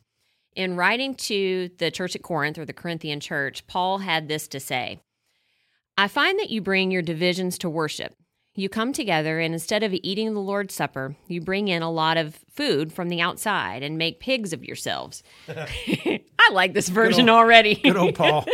In 0.56 0.76
writing 0.76 1.14
to 1.16 1.68
the 1.78 1.90
church 1.90 2.16
at 2.16 2.22
Corinth 2.22 2.58
or 2.58 2.64
the 2.64 2.72
Corinthian 2.72 3.20
church, 3.20 3.66
Paul 3.66 3.98
had 3.98 4.28
this 4.28 4.48
to 4.48 4.60
say. 4.60 5.00
I 5.96 6.08
find 6.08 6.38
that 6.40 6.50
you 6.50 6.60
bring 6.60 6.90
your 6.90 7.02
divisions 7.02 7.56
to 7.58 7.70
worship. 7.70 8.14
You 8.56 8.68
come 8.68 8.92
together, 8.92 9.40
and 9.40 9.54
instead 9.54 9.82
of 9.82 9.94
eating 9.94 10.34
the 10.34 10.40
Lord's 10.40 10.74
Supper, 10.74 11.16
you 11.28 11.40
bring 11.40 11.68
in 11.68 11.82
a 11.82 11.90
lot 11.90 12.16
of 12.16 12.38
food 12.50 12.92
from 12.92 13.08
the 13.08 13.20
outside 13.20 13.82
and 13.82 13.98
make 13.98 14.20
pigs 14.20 14.52
of 14.52 14.64
yourselves. 14.64 15.22
I 15.48 16.50
like 16.52 16.72
this 16.72 16.88
version 16.88 17.26
good 17.26 17.32
old, 17.32 17.38
already. 17.38 17.74
good 17.76 17.96
old 17.96 18.14
Paul. 18.14 18.46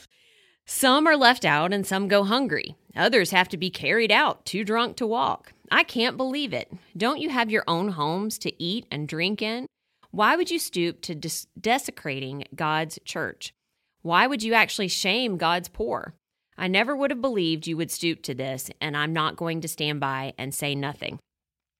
some 0.66 1.06
are 1.06 1.16
left 1.16 1.44
out, 1.44 1.72
and 1.72 1.86
some 1.86 2.08
go 2.08 2.24
hungry. 2.24 2.76
Others 2.96 3.30
have 3.30 3.48
to 3.50 3.56
be 3.56 3.70
carried 3.70 4.12
out, 4.12 4.44
too 4.44 4.64
drunk 4.64 4.96
to 4.96 5.06
walk. 5.06 5.52
I 5.70 5.84
can't 5.84 6.16
believe 6.16 6.52
it. 6.52 6.72
Don't 6.96 7.20
you 7.20 7.28
have 7.28 7.50
your 7.50 7.64
own 7.68 7.88
homes 7.88 8.38
to 8.38 8.62
eat 8.62 8.86
and 8.90 9.06
drink 9.06 9.42
in? 9.42 9.66
Why 10.10 10.36
would 10.36 10.50
you 10.50 10.58
stoop 10.58 11.02
to 11.02 11.14
des- 11.14 11.46
desecrating 11.58 12.44
God's 12.54 12.98
church? 13.04 13.52
Why 14.00 14.26
would 14.26 14.42
you 14.42 14.54
actually 14.54 14.88
shame 14.88 15.36
God's 15.36 15.68
poor? 15.68 16.14
I 16.58 16.66
never 16.66 16.96
would 16.96 17.12
have 17.12 17.20
believed 17.20 17.68
you 17.68 17.76
would 17.76 17.92
stoop 17.92 18.20
to 18.22 18.34
this, 18.34 18.68
and 18.80 18.96
I'm 18.96 19.12
not 19.12 19.36
going 19.36 19.60
to 19.60 19.68
stand 19.68 20.00
by 20.00 20.34
and 20.36 20.52
say 20.52 20.74
nothing. 20.74 21.20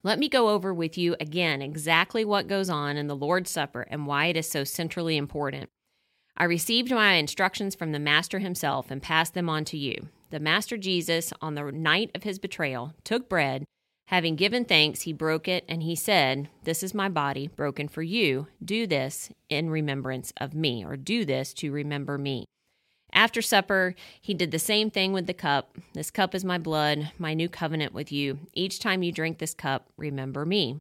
Let 0.04 0.20
me 0.20 0.28
go 0.28 0.50
over 0.50 0.72
with 0.72 0.96
you 0.96 1.16
again 1.18 1.60
exactly 1.60 2.24
what 2.24 2.46
goes 2.46 2.70
on 2.70 2.96
in 2.96 3.08
the 3.08 3.16
Lord's 3.16 3.50
Supper 3.50 3.82
and 3.90 4.06
why 4.06 4.26
it 4.26 4.36
is 4.36 4.48
so 4.48 4.62
centrally 4.62 5.16
important. 5.16 5.68
I 6.36 6.44
received 6.44 6.92
my 6.92 7.14
instructions 7.14 7.74
from 7.74 7.90
the 7.90 7.98
Master 7.98 8.38
himself 8.38 8.92
and 8.92 9.02
passed 9.02 9.34
them 9.34 9.50
on 9.50 9.64
to 9.66 9.76
you. 9.76 10.08
The 10.30 10.38
Master 10.38 10.76
Jesus, 10.76 11.32
on 11.42 11.56
the 11.56 11.72
night 11.72 12.12
of 12.14 12.22
his 12.22 12.38
betrayal, 12.38 12.94
took 13.02 13.28
bread. 13.28 13.64
Having 14.06 14.36
given 14.36 14.64
thanks, 14.64 15.02
he 15.02 15.12
broke 15.12 15.48
it, 15.48 15.64
and 15.68 15.82
he 15.82 15.96
said, 15.96 16.48
This 16.62 16.84
is 16.84 16.94
my 16.94 17.08
body, 17.08 17.48
broken 17.48 17.88
for 17.88 18.02
you. 18.02 18.46
Do 18.64 18.86
this 18.86 19.30
in 19.48 19.68
remembrance 19.68 20.32
of 20.36 20.54
me, 20.54 20.84
or 20.84 20.96
do 20.96 21.24
this 21.24 21.52
to 21.54 21.72
remember 21.72 22.16
me. 22.16 22.46
After 23.12 23.42
supper, 23.42 23.94
he 24.20 24.34
did 24.34 24.50
the 24.50 24.58
same 24.58 24.90
thing 24.90 25.12
with 25.12 25.26
the 25.26 25.34
cup. 25.34 25.76
This 25.94 26.10
cup 26.10 26.34
is 26.34 26.44
my 26.44 26.58
blood, 26.58 27.12
my 27.18 27.34
new 27.34 27.48
covenant 27.48 27.92
with 27.92 28.12
you. 28.12 28.38
Each 28.54 28.78
time 28.78 29.02
you 29.02 29.12
drink 29.12 29.38
this 29.38 29.54
cup, 29.54 29.88
remember 29.96 30.44
me. 30.44 30.78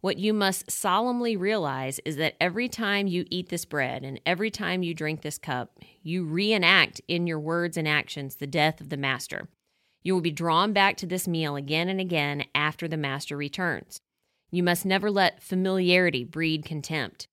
What 0.00 0.18
you 0.18 0.34
must 0.34 0.70
solemnly 0.70 1.34
realize 1.34 1.98
is 2.04 2.16
that 2.16 2.34
every 2.38 2.68
time 2.68 3.06
you 3.06 3.24
eat 3.30 3.48
this 3.48 3.64
bread 3.64 4.04
and 4.04 4.20
every 4.26 4.50
time 4.50 4.82
you 4.82 4.92
drink 4.92 5.22
this 5.22 5.38
cup, 5.38 5.78
you 6.02 6.24
reenact 6.24 7.00
in 7.08 7.26
your 7.26 7.40
words 7.40 7.78
and 7.78 7.88
actions 7.88 8.34
the 8.34 8.46
death 8.46 8.82
of 8.82 8.90
the 8.90 8.98
Master. 8.98 9.48
You 10.02 10.12
will 10.12 10.20
be 10.20 10.30
drawn 10.30 10.74
back 10.74 10.98
to 10.98 11.06
this 11.06 11.26
meal 11.26 11.56
again 11.56 11.88
and 11.88 11.98
again 11.98 12.44
after 12.54 12.86
the 12.86 12.98
Master 12.98 13.34
returns. 13.34 13.98
You 14.50 14.62
must 14.62 14.84
never 14.84 15.10
let 15.10 15.42
familiarity 15.42 16.22
breed 16.22 16.66
contempt. 16.66 17.26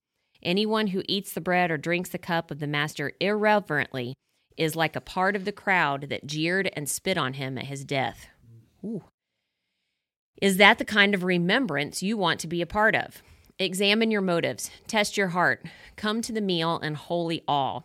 Anyone 0.44 0.88
who 0.88 1.04
eats 1.08 1.34
the 1.34 1.42
bread 1.42 1.70
or 1.70 1.78
drinks 1.78 2.10
the 2.10 2.18
cup 2.18 2.52
of 2.52 2.60
the 2.60 2.68
Master 2.68 3.14
irreverently 3.20 4.16
is 4.58 4.76
like 4.76 4.96
a 4.96 5.02
part 5.02 5.36
of 5.36 5.46
the 5.46 5.52
crowd 5.52 6.10
that 6.10 6.26
jeered 6.26 6.70
and 6.76 6.90
spit 6.90 7.18
on 7.18 7.34
him 7.34 7.58
at 7.58 7.66
his 7.66 7.86
death. 7.86 8.28
Ooh. 8.84 9.04
Is 10.42 10.58
that 10.58 10.80
the 10.80 10.86
kind 10.86 11.14
of 11.14 11.24
remembrance 11.24 12.02
you 12.02 12.18
want 12.18 12.40
to 12.40 12.48
be 12.48 12.62
a 12.62 12.68
part 12.68 12.96
of? 12.96 13.22
Examine 13.60 14.10
your 14.10 14.22
motives, 14.22 14.72
test 14.88 15.18
your 15.18 15.30
heart, 15.30 15.64
come 15.96 16.22
to 16.24 16.32
the 16.32 16.42
meal 16.42 16.80
in 16.80 16.96
holy 16.96 17.44
awe. 17.48 17.82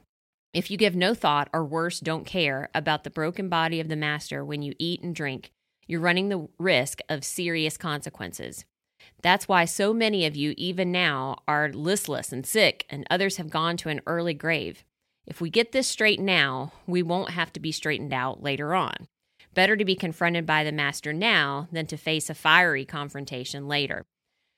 If 0.54 0.70
you 0.70 0.78
give 0.78 0.96
no 0.96 1.12
thought, 1.12 1.50
or 1.52 1.66
worse, 1.66 2.00
don't 2.00 2.24
care 2.24 2.70
about 2.74 3.04
the 3.04 3.10
broken 3.10 3.50
body 3.50 3.78
of 3.78 3.88
the 3.88 3.96
Master 3.96 4.42
when 4.42 4.62
you 4.62 4.72
eat 4.78 5.02
and 5.02 5.14
drink, 5.14 5.52
you're 5.86 6.00
running 6.00 6.30
the 6.30 6.48
risk 6.58 7.00
of 7.10 7.24
serious 7.24 7.76
consequences. 7.76 8.64
That's 9.26 9.48
why 9.48 9.64
so 9.64 9.92
many 9.92 10.24
of 10.24 10.36
you, 10.36 10.54
even 10.56 10.92
now, 10.92 11.38
are 11.48 11.72
listless 11.72 12.30
and 12.30 12.46
sick, 12.46 12.86
and 12.88 13.04
others 13.10 13.38
have 13.38 13.50
gone 13.50 13.76
to 13.78 13.88
an 13.88 14.00
early 14.06 14.34
grave. 14.34 14.84
If 15.26 15.40
we 15.40 15.50
get 15.50 15.72
this 15.72 15.88
straight 15.88 16.20
now, 16.20 16.70
we 16.86 17.02
won't 17.02 17.30
have 17.30 17.52
to 17.54 17.58
be 17.58 17.72
straightened 17.72 18.12
out 18.12 18.40
later 18.40 18.72
on. 18.72 19.08
Better 19.52 19.74
to 19.74 19.84
be 19.84 19.96
confronted 19.96 20.46
by 20.46 20.62
the 20.62 20.70
master 20.70 21.12
now 21.12 21.66
than 21.72 21.86
to 21.86 21.96
face 21.96 22.30
a 22.30 22.34
fiery 22.34 22.84
confrontation 22.84 23.66
later. 23.66 24.04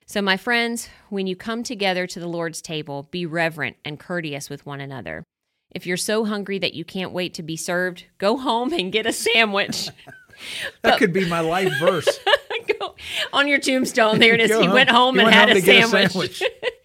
So, 0.05 0.21
my 0.21 0.37
friends, 0.37 0.91
when 1.09 1.27
you 1.27 1.35
come 1.35 1.63
together 1.63 2.07
to 2.07 2.21
the 2.21 2.29
Lord's 2.29 2.61
table, 2.61 3.09
be 3.11 3.25
reverent 3.25 3.79
and 3.87 3.99
courteous 3.99 4.51
with 4.51 4.67
one 4.67 4.83
another. 4.83 5.25
If 5.71 5.87
you're 5.87 5.97
so 5.97 6.27
hungry 6.27 6.59
that 6.59 6.75
you 6.75 6.85
can't 6.85 7.13
wait 7.13 7.33
to 7.33 7.43
be 7.43 7.57
served, 7.57 8.05
go 8.19 8.37
home 8.37 8.75
and 8.75 8.93
get 8.93 9.07
a 9.07 9.15
sandwich. 9.15 9.87
that 10.83 10.83
but, 10.83 10.99
could 10.99 11.15
be 11.15 11.27
my 11.27 11.41
life 11.41 11.73
verse. 11.81 12.21
on 13.33 13.49
your 13.49 13.59
tombstone, 13.59 14.19
there 14.19 14.35
it 14.35 14.41
is. 14.41 14.51
he 14.59 14.65
home, 14.65 14.75
went 14.75 14.91
home 14.91 15.19
and 15.19 15.27
went 15.27 15.35
had 15.35 15.49
home 15.49 15.59
a, 15.59 15.61
sandwich. 15.61 16.05
a 16.05 16.09
sandwich. 16.11 16.43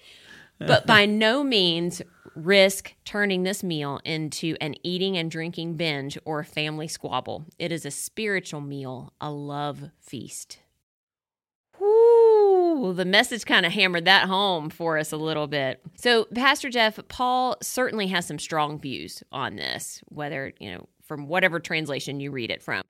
but 0.59 0.85
by 0.85 1.05
no 1.05 1.43
means 1.43 2.01
risk 2.35 2.93
turning 3.05 3.43
this 3.43 3.63
meal 3.63 3.99
into 4.03 4.55
an 4.59 4.75
eating 4.83 5.17
and 5.17 5.29
drinking 5.29 5.75
binge 5.75 6.17
or 6.25 6.39
a 6.39 6.45
family 6.45 6.87
squabble. 6.87 7.45
It 7.59 7.71
is 7.71 7.85
a 7.85 7.91
spiritual 7.91 8.61
meal, 8.61 9.13
a 9.21 9.31
love 9.31 9.91
feast. 9.99 10.59
Woo, 11.79 12.93
the 12.93 13.05
message 13.05 13.45
kind 13.45 13.65
of 13.65 13.71
hammered 13.71 14.05
that 14.05 14.27
home 14.27 14.69
for 14.69 14.97
us 14.97 15.11
a 15.11 15.17
little 15.17 15.47
bit. 15.47 15.81
So, 15.97 16.25
Pastor 16.33 16.69
Jeff, 16.69 16.99
Paul 17.07 17.57
certainly 17.61 18.07
has 18.07 18.25
some 18.25 18.39
strong 18.39 18.79
views 18.79 19.23
on 19.31 19.55
this, 19.55 20.01
whether, 20.05 20.53
you 20.59 20.71
know, 20.71 20.87
from 21.01 21.27
whatever 21.27 21.59
translation 21.59 22.19
you 22.19 22.31
read 22.31 22.51
it 22.51 22.61
from. 22.63 22.83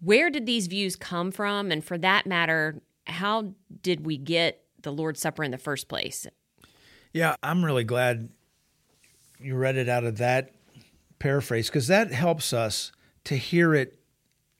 Where 0.00 0.30
did 0.30 0.46
these 0.46 0.66
views 0.66 0.96
come 0.96 1.30
from? 1.30 1.70
And 1.70 1.84
for 1.84 1.98
that 1.98 2.26
matter, 2.26 2.82
how 3.06 3.54
did 3.82 4.04
we 4.04 4.18
get 4.18 4.62
the 4.82 4.92
Lord's 4.92 5.20
Supper 5.20 5.42
in 5.42 5.50
the 5.50 5.58
first 5.58 5.88
place? 5.88 6.26
Yeah, 7.12 7.36
I'm 7.42 7.64
really 7.64 7.84
glad 7.84 8.28
you 9.38 9.56
read 9.56 9.76
it 9.76 9.88
out 9.88 10.04
of 10.04 10.18
that 10.18 10.52
paraphrase 11.18 11.68
because 11.68 11.86
that 11.86 12.12
helps 12.12 12.52
us 12.52 12.92
to 13.24 13.36
hear 13.36 13.74
it 13.74 13.98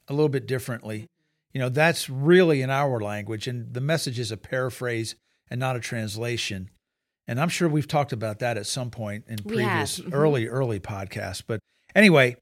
a 0.07 0.13
little 0.13 0.29
bit 0.29 0.47
differently. 0.47 1.07
You 1.53 1.61
know, 1.61 1.69
that's 1.69 2.09
really 2.09 2.61
in 2.61 2.69
our 2.69 2.99
language, 2.99 3.47
and 3.47 3.73
the 3.73 3.81
message 3.81 4.19
is 4.19 4.31
a 4.31 4.37
paraphrase 4.37 5.15
and 5.49 5.59
not 5.59 5.75
a 5.75 5.79
translation. 5.79 6.69
And 7.27 7.39
I'm 7.39 7.49
sure 7.49 7.67
we've 7.67 7.87
talked 7.87 8.13
about 8.13 8.39
that 8.39 8.57
at 8.57 8.67
some 8.67 8.89
point 8.89 9.25
in 9.27 9.37
previous 9.39 9.99
mm-hmm. 9.99 10.13
early, 10.13 10.47
early 10.47 10.79
podcasts. 10.79 11.43
But 11.45 11.59
anyway, 11.95 12.37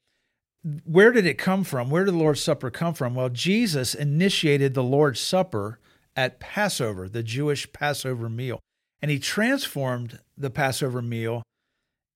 where 0.83 1.11
did 1.11 1.25
it 1.25 1.37
come 1.37 1.63
from? 1.63 1.89
Where 1.89 2.05
did 2.05 2.13
the 2.13 2.19
Lord's 2.19 2.41
Supper 2.41 2.71
come 2.71 2.93
from? 2.93 3.13
Well, 3.13 3.29
Jesus 3.29 3.93
initiated 3.93 4.73
the 4.73 4.83
Lord's 4.83 5.19
Supper 5.19 5.79
at 6.15 6.39
Passover, 6.39 7.07
the 7.07 7.23
Jewish 7.23 7.71
Passover 7.71 8.29
meal. 8.29 8.59
And 9.01 9.11
he 9.11 9.19
transformed 9.19 10.19
the 10.37 10.49
Passover 10.49 11.01
meal 11.01 11.43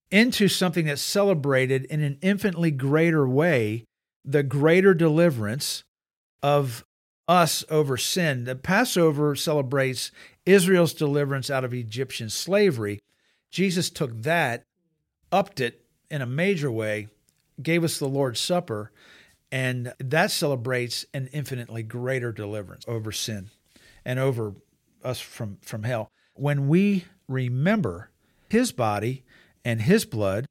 into 0.10 0.48
something 0.48 0.88
that 0.88 0.98
celebrated 0.98 1.86
in 1.86 2.02
an 2.02 2.18
infinitely 2.22 2.72
greater 2.72 3.28
way 3.28 3.86
the 4.26 4.44
greater 4.44 4.94
deliverance 4.94 5.84
of 6.42 6.84
us 7.28 7.64
over 7.70 7.98
sin. 7.98 8.46
The 8.46 8.56
Passover 8.56 9.36
celebrates 9.36 10.12
Israel's 10.46 10.94
deliverance 10.94 11.50
out 11.50 11.64
of 11.64 11.74
Egyptian 11.74 12.30
slavery. 12.30 13.00
Jesus 13.52 13.90
took 13.90 14.24
that, 14.24 14.64
upped 15.32 15.60
it 15.60 15.86
in 16.10 16.22
a 16.22 16.28
major 16.28 16.72
way, 16.72 17.08
gave 17.62 17.84
us 17.84 17.98
the 18.00 18.08
Lord's 18.08 18.40
Supper, 18.40 18.92
and 19.52 19.94
that 20.00 20.32
celebrates 20.32 21.06
an 21.14 21.30
infinitely 21.32 21.84
greater 21.84 22.32
deliverance 22.32 22.86
over 22.88 23.12
sin 23.12 23.50
and 24.06 24.20
over 24.20 24.54
us 25.04 25.20
from, 25.20 25.58
from 25.62 25.84
hell. 25.84 26.10
When 26.36 26.68
we 26.68 27.06
remember 27.28 28.10
his 28.50 28.72
body 28.72 29.24
and 29.66 29.82
his 29.82 30.06
blood, 30.06 30.46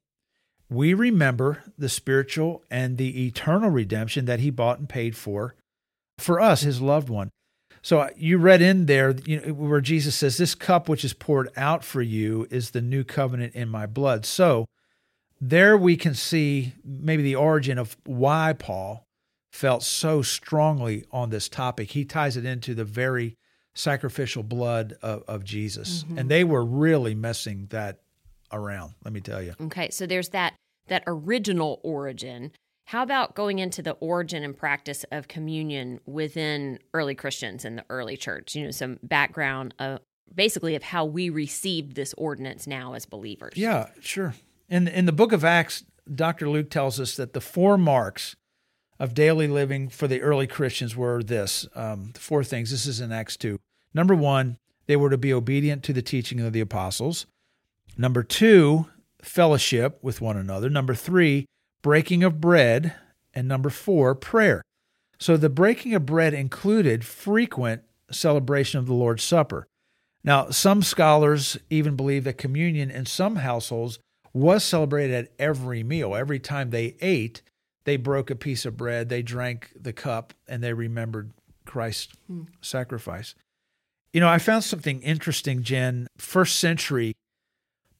we 0.69 0.93
remember 0.93 1.63
the 1.77 1.89
spiritual 1.89 2.63
and 2.69 2.97
the 2.97 3.25
eternal 3.25 3.69
redemption 3.69 4.25
that 4.25 4.39
he 4.39 4.49
bought 4.49 4.79
and 4.79 4.87
paid 4.87 5.15
for 5.15 5.55
for 6.19 6.39
us, 6.39 6.61
his 6.61 6.81
loved 6.81 7.09
one. 7.09 7.29
So 7.81 8.09
you 8.17 8.37
read 8.37 8.61
in 8.61 8.85
there 8.85 9.11
you 9.25 9.39
know, 9.39 9.53
where 9.53 9.81
Jesus 9.81 10.15
says, 10.15 10.37
This 10.37 10.53
cup 10.53 10.89
which 10.89 11.05
is 11.05 11.13
poured 11.13 11.49
out 11.55 11.83
for 11.83 12.01
you 12.01 12.45
is 12.51 12.71
the 12.71 12.81
new 12.81 13.03
covenant 13.03 13.55
in 13.55 13.69
my 13.69 13.85
blood. 13.85 14.25
So 14.25 14.65
there 15.41 15.77
we 15.77 15.95
can 15.95 16.13
see 16.13 16.73
maybe 16.83 17.23
the 17.23 17.35
origin 17.35 17.77
of 17.77 17.97
why 18.05 18.53
Paul 18.53 19.05
felt 19.51 19.83
so 19.83 20.21
strongly 20.21 21.05
on 21.11 21.29
this 21.29 21.49
topic. 21.49 21.91
He 21.91 22.05
ties 22.05 22.37
it 22.37 22.45
into 22.45 22.73
the 22.73 22.85
very 22.85 23.35
sacrificial 23.73 24.43
blood 24.43 24.95
of, 25.01 25.23
of 25.27 25.43
Jesus. 25.43 26.03
Mm-hmm. 26.03 26.17
And 26.17 26.29
they 26.29 26.43
were 26.43 26.63
really 26.63 27.15
messing 27.15 27.67
that 27.69 28.01
around, 28.51 28.93
let 29.03 29.13
me 29.13 29.21
tell 29.21 29.41
you. 29.41 29.53
Okay, 29.61 29.89
so 29.89 30.05
there's 30.05 30.29
that 30.29 30.55
that 30.87 31.03
original 31.07 31.79
origin. 31.83 32.51
How 32.85 33.03
about 33.03 33.35
going 33.35 33.59
into 33.59 33.83
the 33.83 33.91
origin 33.91 34.43
and 34.43 34.57
practice 34.57 35.05
of 35.11 35.27
communion 35.27 35.99
within 36.07 36.79
early 36.95 37.13
Christians 37.13 37.63
in 37.63 37.75
the 37.75 37.85
early 37.89 38.17
church? 38.17 38.55
You 38.55 38.65
know, 38.65 38.71
some 38.71 38.97
background 39.03 39.75
of 39.77 39.99
basically 40.33 40.75
of 40.75 40.81
how 40.81 41.05
we 41.05 41.29
received 41.29 41.95
this 41.95 42.15
ordinance 42.17 42.65
now 42.65 42.93
as 42.93 43.05
believers. 43.05 43.53
Yeah, 43.55 43.89
sure. 43.99 44.33
In 44.69 44.87
in 44.87 45.05
the 45.05 45.11
book 45.11 45.31
of 45.31 45.43
Acts, 45.43 45.83
Dr. 46.13 46.49
Luke 46.49 46.69
tells 46.69 46.99
us 46.99 47.15
that 47.15 47.33
the 47.33 47.41
four 47.41 47.77
marks 47.77 48.35
of 48.99 49.13
daily 49.13 49.47
living 49.47 49.89
for 49.89 50.07
the 50.07 50.21
early 50.21 50.47
Christians 50.47 50.95
were 50.95 51.23
this 51.23 51.67
um, 51.75 52.13
four 52.13 52.43
things. 52.43 52.71
This 52.71 52.85
is 52.85 52.99
in 52.99 53.11
Acts 53.11 53.37
2. 53.37 53.59
Number 53.93 54.13
one, 54.13 54.57
they 54.87 54.95
were 54.95 55.09
to 55.09 55.17
be 55.17 55.33
obedient 55.33 55.83
to 55.83 55.93
the 55.93 56.01
teaching 56.01 56.39
of 56.39 56.53
the 56.53 56.59
apostles. 56.59 57.25
Number 57.97 58.23
two, 58.23 58.87
fellowship 59.21 59.99
with 60.01 60.21
one 60.21 60.37
another. 60.37 60.69
Number 60.69 60.95
three, 60.95 61.45
breaking 61.81 62.23
of 62.23 62.41
bread. 62.41 62.95
And 63.33 63.47
number 63.47 63.69
four, 63.69 64.15
prayer. 64.15 64.63
So 65.19 65.37
the 65.37 65.49
breaking 65.49 65.93
of 65.93 66.05
bread 66.05 66.33
included 66.33 67.05
frequent 67.05 67.83
celebration 68.11 68.79
of 68.79 68.87
the 68.87 68.93
Lord's 68.93 69.23
Supper. 69.23 69.67
Now, 70.23 70.49
some 70.49 70.81
scholars 70.81 71.57
even 71.69 71.95
believe 71.95 72.23
that 72.23 72.37
communion 72.37 72.89
in 72.89 73.05
some 73.05 73.37
households 73.37 73.99
was 74.33 74.63
celebrated 74.63 75.15
at 75.15 75.31
every 75.39 75.83
meal. 75.83 76.15
Every 76.15 76.39
time 76.39 76.69
they 76.69 76.95
ate, 77.01 77.41
they 77.85 77.97
broke 77.97 78.29
a 78.29 78.35
piece 78.35 78.65
of 78.65 78.77
bread, 78.77 79.09
they 79.09 79.21
drank 79.21 79.71
the 79.79 79.93
cup, 79.93 80.33
and 80.47 80.63
they 80.63 80.73
remembered 80.73 81.31
Christ's 81.65 82.13
mm. 82.31 82.47
sacrifice. 82.61 83.35
You 84.13 84.19
know, 84.19 84.29
I 84.29 84.39
found 84.39 84.63
something 84.63 85.01
interesting, 85.01 85.63
Jen. 85.63 86.07
First 86.17 86.59
century 86.59 87.13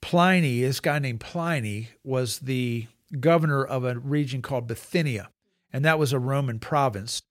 Pliny, 0.02 0.62
this 0.62 0.80
guy 0.80 1.00
named 1.00 1.20
Pliny, 1.20 1.90
was 2.04 2.40
the 2.40 2.88
governor 3.20 3.64
of 3.64 3.84
a 3.84 4.00
region 4.00 4.42
called 4.42 4.68
Bithynia, 4.68 5.30
and 5.74 5.84
that 5.84 6.00
was 6.00 6.14
a 6.14 6.20
Roman 6.20 6.60
province. 6.60 7.22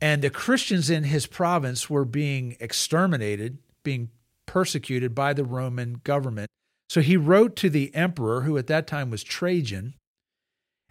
And 0.00 0.22
the 0.22 0.30
Christians 0.30 0.90
in 0.90 1.04
his 1.04 1.26
province 1.26 1.88
were 1.88 2.04
being 2.04 2.56
exterminated, 2.58 3.58
being 3.84 4.10
persecuted 4.46 5.14
by 5.14 5.32
the 5.32 5.44
Roman 5.44 6.00
government. 6.02 6.50
So 6.92 7.00
he 7.00 7.16
wrote 7.16 7.56
to 7.56 7.70
the 7.70 7.90
emperor, 7.94 8.42
who 8.42 8.58
at 8.58 8.66
that 8.66 8.86
time 8.86 9.08
was 9.08 9.24
Trajan, 9.24 9.94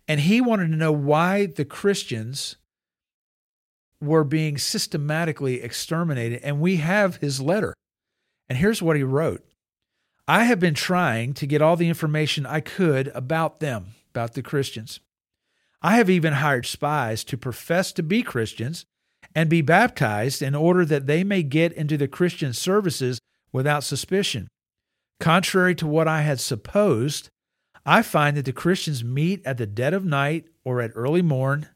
and 0.07 0.19
he 0.19 0.41
wanted 0.41 0.69
to 0.69 0.75
know 0.75 0.91
why 0.91 1.45
the 1.45 1.63
Christians 1.63 2.55
were 4.01 4.23
being 4.23 4.57
systematically 4.57 5.61
exterminated. 5.61 6.41
And 6.41 6.59
we 6.59 6.77
have 6.77 7.17
his 7.17 7.39
letter. 7.39 7.75
And 8.49 8.57
here's 8.57 8.81
what 8.81 8.95
he 8.95 9.03
wrote 9.03 9.45
I 10.27 10.45
have 10.45 10.59
been 10.59 10.73
trying 10.73 11.35
to 11.35 11.45
get 11.45 11.61
all 11.61 11.75
the 11.75 11.87
information 11.87 12.47
I 12.47 12.61
could 12.61 13.09
about 13.09 13.59
them. 13.59 13.93
about 14.09 14.33
the 14.33 14.41
Christians. 14.41 15.01
I 15.83 15.97
have 15.97 16.09
even 16.09 16.33
hired 16.33 16.65
spies 16.65 17.23
to 17.25 17.37
profess 17.37 17.91
to 17.91 18.01
be 18.01 18.23
Christians 18.23 18.87
and 19.35 19.51
be 19.51 19.61
baptized 19.61 20.41
in 20.41 20.55
order 20.55 20.83
that 20.83 21.05
they 21.05 21.23
may 21.23 21.43
get 21.43 21.71
into 21.73 21.95
the 21.95 22.07
Christian 22.07 22.53
services 22.53 23.19
without 23.53 23.83
suspicion. 23.83 24.47
Contrary 25.21 25.75
to 25.75 25.85
what 25.85 26.07
I 26.07 26.23
had 26.23 26.39
supposed, 26.39 27.29
I 27.85 28.01
find 28.01 28.35
that 28.35 28.45
the 28.45 28.51
Christians 28.51 29.03
meet 29.03 29.45
at 29.45 29.59
the 29.59 29.67
dead 29.67 29.93
of 29.93 30.03
night 30.03 30.45
or 30.65 30.81
at 30.81 30.91
early 30.95 31.21
morn, 31.21 31.67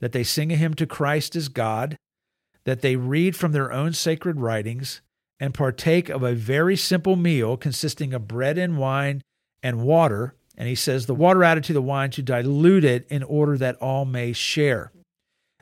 that 0.00 0.12
they 0.12 0.22
sing 0.22 0.52
a 0.52 0.56
hymn 0.56 0.74
to 0.74 0.86
Christ 0.86 1.34
as 1.34 1.48
God, 1.48 1.96
that 2.64 2.82
they 2.82 2.96
read 2.96 3.34
from 3.34 3.52
their 3.52 3.72
own 3.72 3.94
sacred 3.94 4.40
writings, 4.40 5.00
and 5.40 5.54
partake 5.54 6.10
of 6.10 6.22
a 6.22 6.34
very 6.34 6.76
simple 6.76 7.16
meal 7.16 7.56
consisting 7.56 8.12
of 8.12 8.28
bread 8.28 8.58
and 8.58 8.76
wine 8.76 9.22
and 9.62 9.82
water. 9.82 10.34
And 10.58 10.68
he 10.68 10.74
says 10.74 11.06
the 11.06 11.14
water 11.14 11.42
added 11.42 11.64
to 11.64 11.72
the 11.72 11.80
wine 11.80 12.10
to 12.10 12.22
dilute 12.22 12.84
it 12.84 13.06
in 13.08 13.22
order 13.22 13.56
that 13.56 13.76
all 13.76 14.04
may 14.04 14.34
share. 14.34 14.92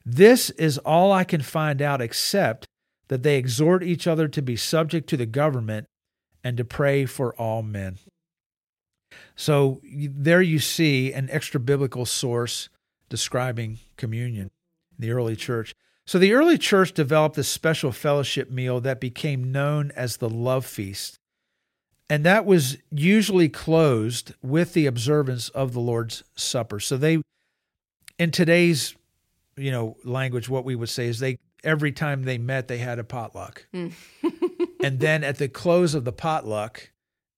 This 0.04 0.50
is 0.50 0.78
all 0.78 1.12
I 1.12 1.22
can 1.22 1.42
find 1.42 1.80
out, 1.80 2.00
except 2.00 2.66
that 3.06 3.22
they 3.22 3.36
exhort 3.38 3.84
each 3.84 4.08
other 4.08 4.26
to 4.26 4.42
be 4.42 4.56
subject 4.56 5.08
to 5.10 5.16
the 5.16 5.26
government 5.26 5.86
and 6.42 6.56
to 6.56 6.64
pray 6.64 7.06
for 7.06 7.34
all 7.34 7.62
men. 7.62 7.98
So 9.36 9.80
there 9.84 10.42
you 10.42 10.58
see 10.58 11.12
an 11.12 11.28
extra 11.30 11.60
biblical 11.60 12.06
source 12.06 12.68
describing 13.08 13.78
communion 13.96 14.50
in 14.98 15.06
the 15.06 15.10
early 15.10 15.36
church. 15.36 15.74
So 16.06 16.18
the 16.18 16.32
early 16.32 16.58
church 16.58 16.92
developed 16.92 17.36
this 17.36 17.48
special 17.48 17.92
fellowship 17.92 18.50
meal 18.50 18.80
that 18.80 19.00
became 19.00 19.52
known 19.52 19.92
as 19.96 20.16
the 20.16 20.28
love 20.28 20.66
feast. 20.66 21.18
And 22.08 22.24
that 22.24 22.44
was 22.44 22.76
usually 22.90 23.48
closed 23.48 24.34
with 24.42 24.72
the 24.72 24.86
observance 24.86 25.48
of 25.50 25.72
the 25.72 25.80
Lord's 25.80 26.24
Supper. 26.34 26.80
So 26.80 26.96
they 26.96 27.22
in 28.18 28.30
today's 28.30 28.94
you 29.56 29.70
know 29.70 29.96
language 30.04 30.48
what 30.48 30.64
we 30.64 30.74
would 30.74 30.88
say 30.88 31.06
is 31.06 31.20
they 31.20 31.38
every 31.62 31.92
time 31.92 32.24
they 32.24 32.38
met 32.38 32.68
they 32.68 32.78
had 32.78 32.98
a 32.98 33.04
potluck. 33.04 33.66
Hmm. 33.72 33.88
And 34.82 35.00
then 35.00 35.24
at 35.24 35.38
the 35.38 35.48
close 35.48 35.94
of 35.94 36.04
the 36.04 36.12
potluck 36.12 36.90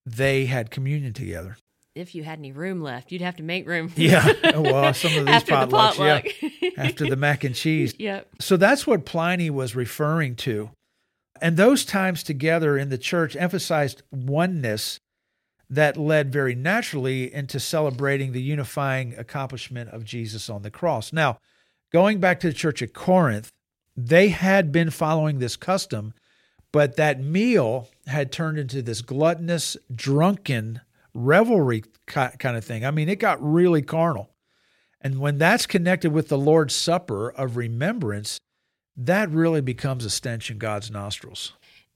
they 0.04 0.46
had 0.46 0.70
communion 0.70 1.12
together 1.12 1.56
if 1.94 2.14
you 2.14 2.24
had 2.24 2.38
any 2.38 2.52
room 2.52 2.80
left, 2.80 3.12
you'd 3.12 3.22
have 3.22 3.36
to 3.36 3.42
make 3.42 3.66
room. 3.66 3.92
Yeah. 3.96 4.32
Oh, 4.54 4.60
well, 4.60 4.92
some 4.92 5.16
of 5.16 5.26
these 5.26 5.34
after 5.34 5.52
potlucks, 5.52 5.66
the 5.66 5.76
potluck. 5.76 6.42
yeah. 6.60 6.70
After 6.76 7.08
the 7.08 7.16
mac 7.16 7.44
and 7.44 7.54
cheese. 7.54 7.94
Yep. 7.98 8.28
So 8.40 8.56
that's 8.56 8.86
what 8.86 9.06
Pliny 9.06 9.48
was 9.50 9.74
referring 9.74 10.36
to. 10.36 10.70
And 11.40 11.56
those 11.56 11.84
times 11.84 12.22
together 12.22 12.76
in 12.76 12.90
the 12.90 12.98
church 12.98 13.34
emphasized 13.34 14.02
oneness 14.10 15.00
that 15.70 15.96
led 15.96 16.32
very 16.32 16.54
naturally 16.54 17.32
into 17.32 17.58
celebrating 17.58 18.32
the 18.32 18.42
unifying 18.42 19.14
accomplishment 19.16 19.90
of 19.90 20.04
Jesus 20.04 20.50
on 20.50 20.62
the 20.62 20.70
cross. 20.70 21.12
Now, 21.12 21.38
going 21.92 22.20
back 22.20 22.40
to 22.40 22.48
the 22.48 22.54
church 22.54 22.82
at 22.82 22.92
Corinth, 22.92 23.50
they 23.96 24.28
had 24.28 24.70
been 24.70 24.90
following 24.90 25.38
this 25.38 25.56
custom, 25.56 26.12
but 26.72 26.96
that 26.96 27.20
meal 27.20 27.88
had 28.06 28.32
turned 28.32 28.58
into 28.58 28.82
this 28.82 29.02
gluttonous, 29.02 29.76
drunken 29.94 30.80
revelry 31.14 31.84
kind 32.06 32.56
of 32.56 32.64
thing. 32.64 32.84
I 32.84 32.90
mean, 32.90 33.08
it 33.08 33.18
got 33.18 33.42
really 33.42 33.82
carnal. 33.82 34.30
And 35.00 35.18
when 35.18 35.38
that's 35.38 35.66
connected 35.66 36.12
with 36.12 36.28
the 36.28 36.38
Lord's 36.38 36.74
Supper 36.74 37.30
of 37.30 37.56
remembrance, 37.56 38.38
that 38.96 39.30
really 39.30 39.60
becomes 39.60 40.04
a 40.04 40.10
stench 40.10 40.50
in 40.50 40.58
God's 40.58 40.90
nostrils. 40.90 41.52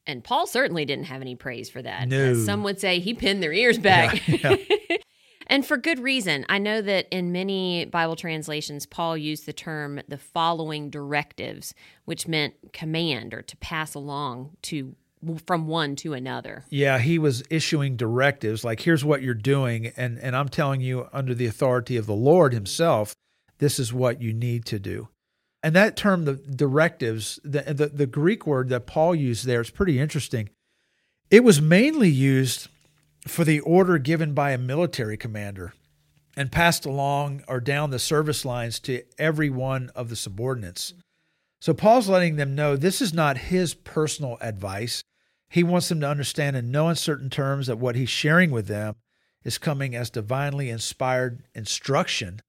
And 0.06 0.22
Paul 0.22 0.46
certainly 0.46 0.84
didn't 0.84 1.06
have 1.06 1.20
any 1.20 1.34
praise 1.34 1.68
for 1.68 1.82
that. 1.82 2.08
No. 2.08 2.30
As 2.30 2.44
some 2.44 2.62
would 2.62 2.80
say 2.80 3.00
he 3.00 3.14
pinned 3.14 3.42
their 3.42 3.52
ears 3.52 3.78
back. 3.78 4.26
Yeah, 4.28 4.56
yeah. 4.90 4.96
and 5.46 5.64
for 5.64 5.76
good 5.76 5.98
reason. 5.98 6.44
I 6.48 6.58
know 6.58 6.82
that 6.82 7.06
in 7.10 7.32
many 7.32 7.84
Bible 7.84 8.16
translations, 8.16 8.86
Paul 8.86 9.16
used 9.16 9.46
the 9.46 9.52
term 9.52 10.00
the 10.08 10.18
following 10.18 10.90
directives, 10.90 11.74
which 12.04 12.28
meant 12.28 12.54
command 12.72 13.34
or 13.34 13.42
to 13.42 13.56
pass 13.58 13.94
along 13.94 14.56
to 14.62 14.96
from 15.46 15.66
one 15.66 15.96
to 15.96 16.12
another. 16.12 16.64
Yeah, 16.68 16.98
he 16.98 17.18
was 17.18 17.42
issuing 17.50 17.96
directives 17.96 18.64
like 18.64 18.80
here's 18.80 19.04
what 19.04 19.22
you're 19.22 19.34
doing 19.34 19.92
and 19.96 20.18
and 20.18 20.36
I'm 20.36 20.48
telling 20.48 20.80
you 20.80 21.08
under 21.12 21.34
the 21.34 21.46
authority 21.46 21.96
of 21.96 22.06
the 22.06 22.14
Lord 22.14 22.52
himself, 22.52 23.14
this 23.58 23.78
is 23.78 23.92
what 23.92 24.20
you 24.20 24.32
need 24.32 24.64
to 24.66 24.78
do. 24.78 25.08
And 25.62 25.74
that 25.74 25.96
term 25.96 26.26
the 26.26 26.34
directives, 26.34 27.40
the 27.42 27.62
the, 27.62 27.86
the 27.86 28.06
Greek 28.06 28.46
word 28.46 28.68
that 28.68 28.86
Paul 28.86 29.14
used 29.14 29.46
there 29.46 29.60
is 29.60 29.70
pretty 29.70 29.98
interesting. 29.98 30.50
It 31.30 31.42
was 31.42 31.60
mainly 31.60 32.10
used 32.10 32.68
for 33.26 33.44
the 33.44 33.60
order 33.60 33.98
given 33.98 34.32
by 34.32 34.52
a 34.52 34.58
military 34.58 35.16
commander 35.16 35.74
and 36.36 36.52
passed 36.52 36.84
along 36.84 37.42
or 37.48 37.60
down 37.60 37.90
the 37.90 37.98
service 37.98 38.44
lines 38.44 38.78
to 38.80 39.02
every 39.18 39.50
one 39.50 39.90
of 39.94 40.08
the 40.08 40.16
subordinates. 40.16 40.92
So 41.60 41.74
Paul's 41.74 42.08
letting 42.08 42.36
them 42.36 42.54
know 42.54 42.76
this 42.76 43.00
is 43.00 43.14
not 43.14 43.38
his 43.38 43.74
personal 43.74 44.36
advice. 44.40 45.02
He 45.48 45.62
wants 45.62 45.88
them 45.88 46.00
to 46.00 46.08
understand 46.08 46.56
in 46.56 46.70
no 46.70 46.88
uncertain 46.88 47.30
terms 47.30 47.66
that 47.66 47.78
what 47.78 47.96
he's 47.96 48.10
sharing 48.10 48.50
with 48.50 48.66
them 48.66 48.94
is 49.44 49.58
coming 49.58 49.94
as 49.94 50.10
divinely 50.10 50.70
inspired 50.70 51.44
instruction 51.54 52.40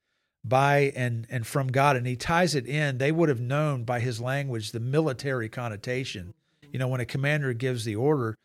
by 0.43 0.93
and 0.95 1.27
and 1.29 1.45
from 1.45 1.67
God 1.67 1.95
and 1.95 2.07
he 2.07 2.15
ties 2.15 2.55
it 2.55 2.65
in 2.65 2.97
they 2.97 3.11
would 3.11 3.29
have 3.29 3.39
known 3.39 3.83
by 3.83 3.99
his 3.99 4.21
language 4.21 4.71
the 4.71 4.79
military 4.79 5.49
connotation 5.49 6.33
you 6.71 6.79
know 6.79 6.87
when 6.87 7.01
a 7.01 7.05
commander 7.05 7.53
gives 7.53 7.83
the 7.83 7.95
order 7.95 8.35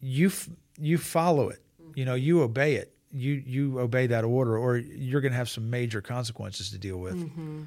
you 0.00 0.30
you 0.78 0.98
follow 0.98 1.48
it 1.48 1.61
you 1.94 2.04
know 2.04 2.14
you 2.14 2.42
obey 2.42 2.74
it 2.74 2.94
you 3.10 3.42
you 3.46 3.78
obey 3.78 4.06
that 4.06 4.24
order 4.24 4.56
or 4.56 4.76
you're 4.76 5.20
going 5.20 5.32
to 5.32 5.38
have 5.38 5.48
some 5.48 5.68
major 5.68 6.00
consequences 6.00 6.70
to 6.70 6.78
deal 6.78 6.96
with 6.96 7.14
mm-hmm. 7.14 7.64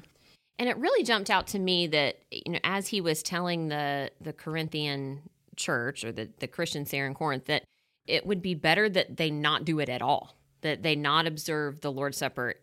and 0.58 0.68
it 0.68 0.76
really 0.76 1.04
jumped 1.04 1.30
out 1.30 1.46
to 1.46 1.58
me 1.58 1.86
that 1.86 2.18
you 2.30 2.52
know 2.52 2.60
as 2.64 2.88
he 2.88 3.00
was 3.00 3.22
telling 3.22 3.68
the 3.68 4.10
the 4.20 4.32
Corinthian 4.32 5.20
church 5.56 6.04
or 6.04 6.12
the, 6.12 6.28
the 6.38 6.46
Christians 6.46 6.90
there 6.90 7.06
in 7.06 7.14
Corinth 7.14 7.46
that 7.46 7.64
it 8.06 8.24
would 8.26 8.42
be 8.42 8.54
better 8.54 8.88
that 8.88 9.16
they 9.16 9.30
not 9.30 9.64
do 9.64 9.78
it 9.80 9.88
at 9.88 10.02
all, 10.02 10.36
that 10.60 10.82
they 10.82 10.94
not 10.94 11.26
observe 11.26 11.80
the 11.80 11.90
Lord's 11.90 12.18
Supper 12.18 12.54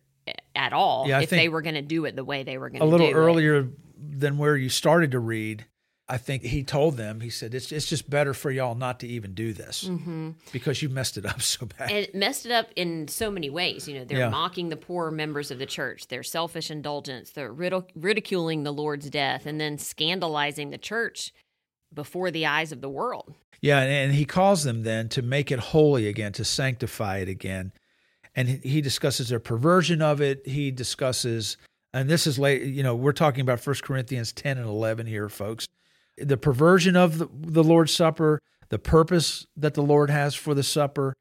at 0.55 0.71
all 0.71 1.05
yeah, 1.07 1.19
if 1.19 1.29
they 1.29 1.49
were 1.49 1.61
going 1.61 1.75
to 1.75 1.81
do 1.81 2.05
it 2.05 2.15
the 2.15 2.23
way 2.23 2.43
they 2.43 2.57
were 2.57 2.69
going 2.69 2.79
to 2.79 2.85
do 2.85 2.93
it. 2.93 3.01
A 3.01 3.05
little 3.05 3.21
earlier 3.21 3.59
it. 3.59 4.19
than 4.19 4.37
where 4.37 4.55
you 4.55 4.69
started 4.69 5.11
to 5.11 5.19
read, 5.19 5.65
I 6.13 6.17
think 6.17 6.43
he 6.43 6.63
told 6.63 6.95
them, 6.95 7.21
he 7.21 7.31
said, 7.31 7.55
it's, 7.55 7.71
it's 7.71 7.87
just 7.87 8.07
better 8.07 8.35
for 8.35 8.51
y'all 8.51 8.75
not 8.75 8.99
to 8.99 9.07
even 9.07 9.33
do 9.33 9.51
this 9.51 9.85
mm-hmm. 9.85 10.29
because 10.51 10.79
you 10.79 10.87
messed 10.87 11.17
it 11.17 11.25
up 11.25 11.41
so 11.41 11.65
bad. 11.65 11.89
And 11.89 11.97
it 11.97 12.13
messed 12.13 12.45
it 12.45 12.51
up 12.51 12.67
in 12.75 13.07
so 13.07 13.31
many 13.31 13.49
ways. 13.49 13.87
You 13.87 13.97
know, 13.97 14.05
they're 14.05 14.19
Yeah. 14.19 14.29
mocking 14.29 14.69
the 14.69 14.77
poor 14.77 15.09
members 15.09 15.49
of 15.49 15.57
the 15.57 15.65
church, 15.65 16.09
their 16.09 16.21
selfish 16.21 16.69
indulgence, 16.69 17.31
they're 17.31 17.51
ridic- 17.51 17.89
ridiculing 17.95 18.61
the 18.61 18.71
Lord's 18.71 19.09
death, 19.09 19.47
and 19.47 19.59
then 19.59 19.79
scandalizing 19.79 20.69
the 20.69 20.77
church 20.77 21.33
before 21.91 22.29
the 22.29 22.45
eyes 22.45 22.71
of 22.71 22.81
the 22.81 22.89
world. 22.89 23.33
Yeah, 23.59 23.79
and, 23.79 24.13
he 24.13 24.25
calls 24.25 24.63
them 24.63 24.83
then 24.83 25.09
to 25.09 25.23
make 25.23 25.51
it 25.51 25.57
holy 25.57 26.07
again, 26.07 26.31
to 26.33 26.45
sanctify 26.45 27.19
it 27.19 27.27
again. 27.27 27.71
And 28.35 28.47
he, 28.49 28.57
he 28.57 28.81
discusses 28.81 29.29
their 29.29 29.39
perversion 29.39 30.03
of 30.03 30.21
it. 30.21 30.45
He 30.45 30.69
discusses, 30.69 31.57
and 31.91 32.07
this 32.07 32.27
is 32.27 32.37
late, 32.37 32.61
you 32.61 32.83
know, 32.83 32.95
we're 32.95 33.13
talking 33.13 33.41
about 33.41 33.65
1 33.65 33.77
Corinthians 33.81 34.31
10 34.31 34.59
and 34.59 34.67
11 34.67 35.07
here, 35.07 35.27
folks. 35.27 35.67
The 36.17 36.37
perversion 36.37 36.95
of 36.95 37.17
the, 37.17 37.27
the 37.31 37.63
Lord's 37.63 37.91
Supper, 37.93 38.39
the 38.69 38.79
purpose 38.79 39.45
that 39.57 39.73
the 39.73 39.81
Lord 39.83 40.09
has 40.09 40.35
for 40.35 40.53
the 40.53 40.63
supper, 40.63 41.13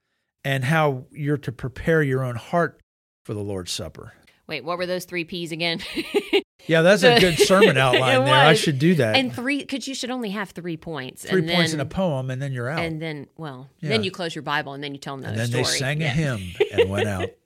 and 0.45 0.65
how 0.65 1.05
you're 1.11 1.39
to 1.39 1.53
prepare 1.53 2.03
your 2.03 2.23
own 2.25 2.37
heart 2.37 2.81
for 3.25 3.35
the 3.35 3.41
Lord's 3.41 3.73
Supper. 3.73 4.13
Wait, 4.49 4.65
what 4.65 4.77
were 4.77 4.87
those 4.87 5.05
three 5.05 5.25
P's 5.25 5.53
again? 5.53 5.81
Yeah, 6.69 6.83
that's 6.83 7.03
a 7.03 7.19
good 7.19 7.39
sermon 7.41 7.77
outline 7.77 8.25
there. 8.25 8.35
I 8.37 8.55
should 8.55 8.79
do 8.79 8.95
that. 8.95 9.17
and 9.17 9.35
three, 9.35 9.59
because 9.59 9.89
you 9.89 9.97
should 9.97 10.11
only 10.11 10.31
have 10.31 10.51
three 10.51 10.77
points. 10.77 11.25
Three 11.25 11.41
and 11.41 11.51
points 11.51 11.73
then, 11.73 11.81
in 11.81 11.87
a 11.87 11.89
poem, 11.91 12.31
and 12.31 12.41
then 12.41 12.53
you're 12.53 12.69
out. 12.69 12.79
And 12.79 13.03
then, 13.03 13.27
well, 13.37 13.69
Yeah. 13.81 13.89
then 13.89 14.05
you 14.05 14.13
close 14.13 14.33
your 14.33 14.43
Bible 14.43 14.73
and 14.73 14.83
then 14.83 14.93
you 14.95 15.01
tell 15.01 15.17
them 15.17 15.25
and 15.25 15.35
another 15.35 15.51
then 15.51 15.65
story. 15.65 15.73
they 15.75 15.79
sang 15.81 16.01
Yeah. 16.03 16.07
a 16.07 16.11
hymn 16.11 16.41
and 16.73 16.89
went 16.89 17.09
out. 17.09 17.31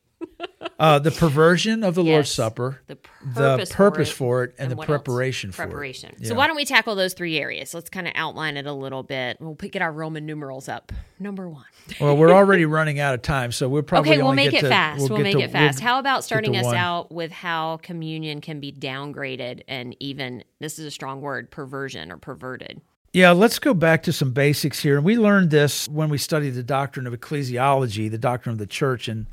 Uh, 0.79 0.99
the 0.99 1.11
perversion 1.11 1.83
of 1.83 1.95
the 1.95 2.03
Lord's 2.05 2.31
Supper, 2.31 2.81
The 2.87 2.95
the 3.25 3.35
purpose, 3.35 3.73
purpose 3.73 4.11
for 4.11 4.45
it, 4.45 4.49
for 4.49 4.55
it, 4.55 4.55
and, 4.59 4.71
the 4.73 4.77
what 4.77 4.89
else? 4.89 5.03
preparation 5.03 5.51
for 5.53 5.63
preparation. 5.67 6.11
it. 6.21 6.27
So 6.27 6.35
Yeah. 6.35 6.39
why 6.39 6.47
don't 6.47 6.57
we 6.57 6.65
tackle 6.65 6.95
those 6.95 7.15
three 7.15 7.39
areas? 7.39 7.73
Let's 7.75 7.89
kind 7.89 8.07
of 8.07 8.13
outline 8.17 8.57
it 8.57 8.67
a 8.67 8.73
little 8.73 9.03
bit. 9.03 9.39
We'll 9.41 9.55
pick, 9.55 9.73
get 9.73 9.83
our 9.83 9.93
Roman 9.93 10.27
numerals 10.27 10.69
up. 10.69 10.93
Number 11.19 11.49
one. 11.49 11.65
well, 12.01 12.17
we're 12.17 12.31
already 12.35 12.67
running 12.67 13.01
out 13.01 13.15
of 13.15 13.23
time, 13.23 13.53
so 13.53 13.69
we'll 13.69 13.83
probably 13.83 14.11
okay, 14.13 14.23
we'll 14.23 14.35
make 14.35 14.53
it 14.53 14.61
to, 14.61 14.69
fast. 14.69 14.99
We'll, 15.01 15.17
get 15.17 15.23
make 15.23 15.37
to- 15.37 15.43
it 15.43 15.51
fast. 15.51 15.79
we'll- 15.81 15.89
How 15.89 15.99
about 15.99 16.25
starting 16.25 16.57
us 16.57 16.65
one. 16.67 16.77
out 16.77 17.11
with 17.13 17.33
how 17.33 17.79
communion 17.83 18.41
can 18.41 18.61
be 18.61 18.71
downgraded 18.73 19.63
and 19.69 19.97
even 20.01 20.45
this 20.61 20.79
is 20.79 20.85
a 20.85 20.91
strong 20.91 21.21
word, 21.21 21.51
perversion 21.51 22.13
or 22.13 22.17
perverted. 22.19 22.81
Yeah, 23.13 23.33
let's 23.33 23.59
go 23.59 23.73
back 23.73 24.03
to 24.03 24.13
some 24.13 24.33
basics 24.33 24.81
here. 24.81 24.97
And 24.97 25.05
we 25.05 25.17
learned 25.17 25.51
this 25.51 25.89
when 25.89 26.11
we 26.11 26.19
studied 26.19 26.51
the 26.51 26.63
doctrine 26.63 27.07
of 27.07 27.15
ecclesiology, 27.15 28.11
the 28.11 28.19
doctrine 28.19 28.53
of 28.53 28.59
the 28.59 28.67
church, 28.67 29.09
in 29.09 29.27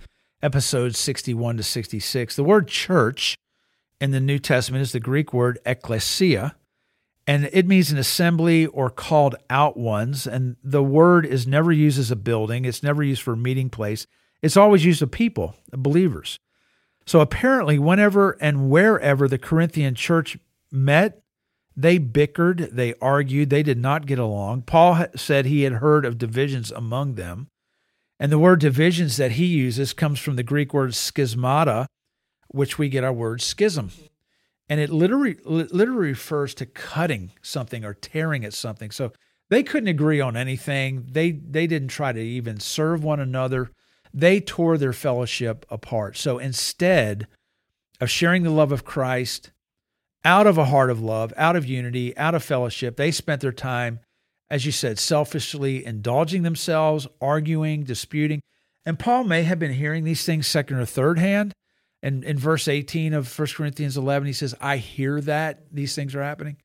episodes 0.44 1.00
61 1.00 1.58
to 1.58 1.64
66. 1.64 2.36
The 2.36 2.44
word 2.44 2.68
church 2.68 3.36
in 4.00 4.12
the 4.12 4.20
New 4.20 4.38
Testament 4.38 4.82
is 4.82 4.92
the 4.92 5.00
Greek 5.00 5.34
word 5.34 5.58
ecclesia, 5.66 6.56
and 7.26 7.50
it 7.54 7.66
means 7.66 7.90
an 7.90 7.98
assembly 7.98 8.66
or 8.68 8.90
called 8.90 9.36
out 9.50 9.78
ones. 9.78 10.28
And 10.28 10.58
the 10.62 10.84
word 10.84 11.26
is 11.26 11.48
never 11.48 11.72
used 11.72 11.98
as 11.98 12.12
a 12.12 12.18
building, 12.18 12.66
it's 12.66 12.84
never 12.84 13.02
used 13.02 13.22
for 13.22 13.34
a 13.34 13.38
meeting 13.38 13.70
place, 13.70 14.06
it's 14.42 14.58
always 14.58 14.84
used 14.84 15.02
of 15.02 15.10
people, 15.10 15.56
believers. 15.72 16.38
So 17.06 17.22
apparently, 17.22 17.80
whenever 17.80 18.32
and 18.42 18.70
wherever 18.70 19.28
the 19.28 19.38
Corinthian 19.38 19.96
church 19.96 20.38
met, 20.72 21.22
they 21.76 21.98
bickered, 21.98 22.70
they 22.72 22.94
argued, 23.02 23.50
they 23.50 23.64
did 23.64 23.78
not 23.78 24.06
get 24.06 24.20
along. 24.20 24.64
Paul 24.64 25.06
said 25.16 25.46
he 25.46 25.64
had 25.64 25.74
heard 25.74 26.06
of 26.06 26.18
divisions 26.18 26.72
among 26.72 27.16
them. 27.16 27.48
And 28.20 28.32
the 28.32 28.40
word 28.40 28.60
divisions 28.60 29.18
that 29.18 29.34
he 29.34 29.46
uses 29.46 29.94
comes 29.94 30.20
from 30.20 30.36
the 30.36 30.44
Greek 30.44 30.74
word 30.74 30.92
schismata, 30.92 31.88
which 32.48 32.78
we 32.78 32.90
get 32.90 33.04
our 33.04 33.14
word 33.14 33.42
schism. 33.42 33.92
And 34.70 34.80
it 34.80 34.90
literally, 34.90 35.38
literally 35.46 36.10
refers 36.10 36.54
to 36.56 36.66
cutting 36.66 37.34
something 37.42 37.84
or 37.84 37.94
tearing 37.94 38.46
at 38.46 38.54
something. 38.54 38.92
So 38.92 39.12
they 39.50 39.64
couldn't 39.64 39.90
agree 39.90 40.22
on 40.22 40.38
anything. 40.38 41.08
They, 41.12 41.32
they 41.32 41.68
didn't 41.68 41.90
try 41.90 42.14
to 42.14 42.22
even 42.22 42.60
serve 42.60 43.04
one 43.04 43.20
another. 43.20 43.72
They 44.14 44.40
tore 44.40 44.78
their 44.78 44.94
fellowship 44.94 45.66
apart. 45.70 46.16
So 46.16 46.38
instead 46.38 47.28
of 48.00 48.10
sharing 48.10 48.44
the 48.44 48.52
love 48.52 48.72
of 48.72 48.86
Christ, 48.86 49.52
out 50.26 50.48
of 50.48 50.58
a 50.58 50.66
heart 50.66 50.90
of 50.90 51.02
love, 51.02 51.34
out 51.36 51.56
of 51.56 51.66
unity, 51.66 52.16
out 52.18 52.36
of 52.36 52.44
fellowship. 52.44 52.96
They 52.96 53.12
spent 53.12 53.42
their 53.42 53.52
time, 53.52 54.00
as 54.50 54.66
you 54.66 54.72
said, 54.72 55.00
selfishly 55.00 55.86
indulging 55.86 56.44
themselves, 56.44 57.08
arguing, 57.22 57.84
disputing. 57.84 58.42
And 58.86 59.00
Paul 59.00 59.24
may 59.24 59.44
have 59.44 59.60
been 59.60 59.74
hearing 59.74 60.04
these 60.04 60.26
things 60.26 60.48
second 60.48 60.78
or 60.78 60.86
third 60.86 61.20
hand. 61.20 61.54
And 62.02 62.24
in 62.24 62.38
verse 62.38 62.68
18 62.68 63.14
of 63.14 63.40
1 63.40 63.48
Corinthians 63.56 63.96
11, 63.96 64.28
he 64.28 64.34
says, 64.34 64.54
I 64.60 64.78
hear 64.78 65.22
that 65.22 65.64
these 65.72 65.96
things 65.96 66.14
are 66.16 66.24
happening. 66.24 66.58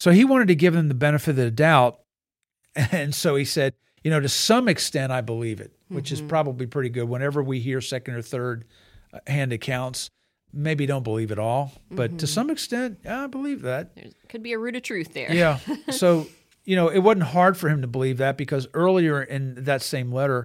So 0.00 0.10
he 0.10 0.24
wanted 0.24 0.48
to 0.48 0.56
give 0.56 0.74
them 0.74 0.88
the 0.88 0.94
benefit 0.94 1.30
of 1.30 1.36
the 1.36 1.50
doubt. 1.50 1.98
And 2.74 3.14
so 3.14 3.36
he 3.36 3.44
said, 3.44 3.74
you 4.02 4.10
know, 4.10 4.18
to 4.18 4.30
some 4.30 4.66
extent, 4.66 5.12
I 5.12 5.20
believe 5.20 5.60
it, 5.60 5.72
which 5.88 6.06
mm-hmm. 6.06 6.24
is 6.24 6.28
probably 6.28 6.66
pretty 6.66 6.88
good. 6.88 7.04
Whenever 7.04 7.42
we 7.42 7.60
hear 7.60 7.82
second 7.82 8.14
or 8.14 8.22
third 8.22 8.64
uh, 9.12 9.18
hand 9.26 9.52
accounts, 9.52 10.10
maybe 10.52 10.86
don't 10.86 11.02
believe 11.02 11.30
it 11.30 11.38
all, 11.38 11.72
but 11.90 12.10
mm-hmm. 12.10 12.16
to 12.18 12.26
some 12.26 12.50
extent, 12.50 13.00
yeah, 13.04 13.24
I 13.24 13.26
believe 13.26 13.62
that. 13.62 13.94
There 13.94 14.06
could 14.28 14.42
be 14.42 14.52
a 14.52 14.58
root 14.58 14.76
of 14.76 14.82
truth 14.82 15.12
there. 15.12 15.32
yeah. 15.32 15.58
So, 15.90 16.26
you 16.64 16.76
know, 16.76 16.88
it 16.88 17.00
wasn't 17.00 17.24
hard 17.24 17.56
for 17.56 17.68
him 17.68 17.82
to 17.82 17.88
believe 17.88 18.18
that 18.18 18.36
because 18.36 18.68
earlier 18.74 19.22
in 19.22 19.64
that 19.64 19.82
same 19.82 20.12
letter, 20.12 20.44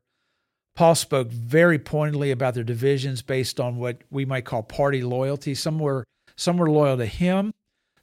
Paul 0.75 0.95
spoke 0.95 1.29
very 1.29 1.79
pointedly 1.79 2.31
about 2.31 2.53
their 2.53 2.63
divisions 2.63 3.21
based 3.21 3.59
on 3.59 3.77
what 3.77 4.01
we 4.11 4.25
might 4.25 4.45
call 4.45 4.63
party 4.63 5.01
loyalty. 5.03 5.55
Some 5.55 5.79
were 5.79 6.03
some 6.35 6.57
were 6.57 6.69
loyal 6.69 6.97
to 6.97 7.05
him, 7.05 7.53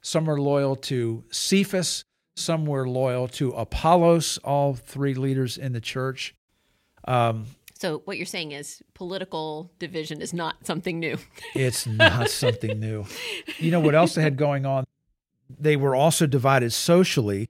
some 0.01 0.25
were 0.25 0.39
loyal 0.39 0.75
to 0.75 1.23
Cephas, 1.31 2.03
some 2.35 2.65
were 2.65 2.87
loyal 2.87 3.29
to 3.29 3.51
Apollos, 3.51 4.37
all 4.39 4.73
three 4.73 5.13
leaders 5.13 5.57
in 5.57 5.71
the 5.71 5.79
church. 5.79 6.35
Um, 7.07 7.45
so 7.77 7.99
what 8.05 8.17
you're 8.17 8.25
saying 8.25 8.51
is 8.51 8.81
political 8.93 9.71
division 9.79 10.21
is 10.21 10.33
not 10.33 10.65
something 10.65 10.99
new. 10.99 11.17
it's 11.55 11.85
not 11.85 12.29
something 12.29 12.79
new. 12.79 13.05
You 13.57 13.71
know 13.71 13.79
what 13.79 13.95
else 13.95 14.15
they 14.15 14.21
had 14.21 14.37
going 14.37 14.65
on? 14.65 14.85
They 15.49 15.75
were 15.75 15.95
also 15.95 16.25
divided 16.25 16.73
socially. 16.73 17.49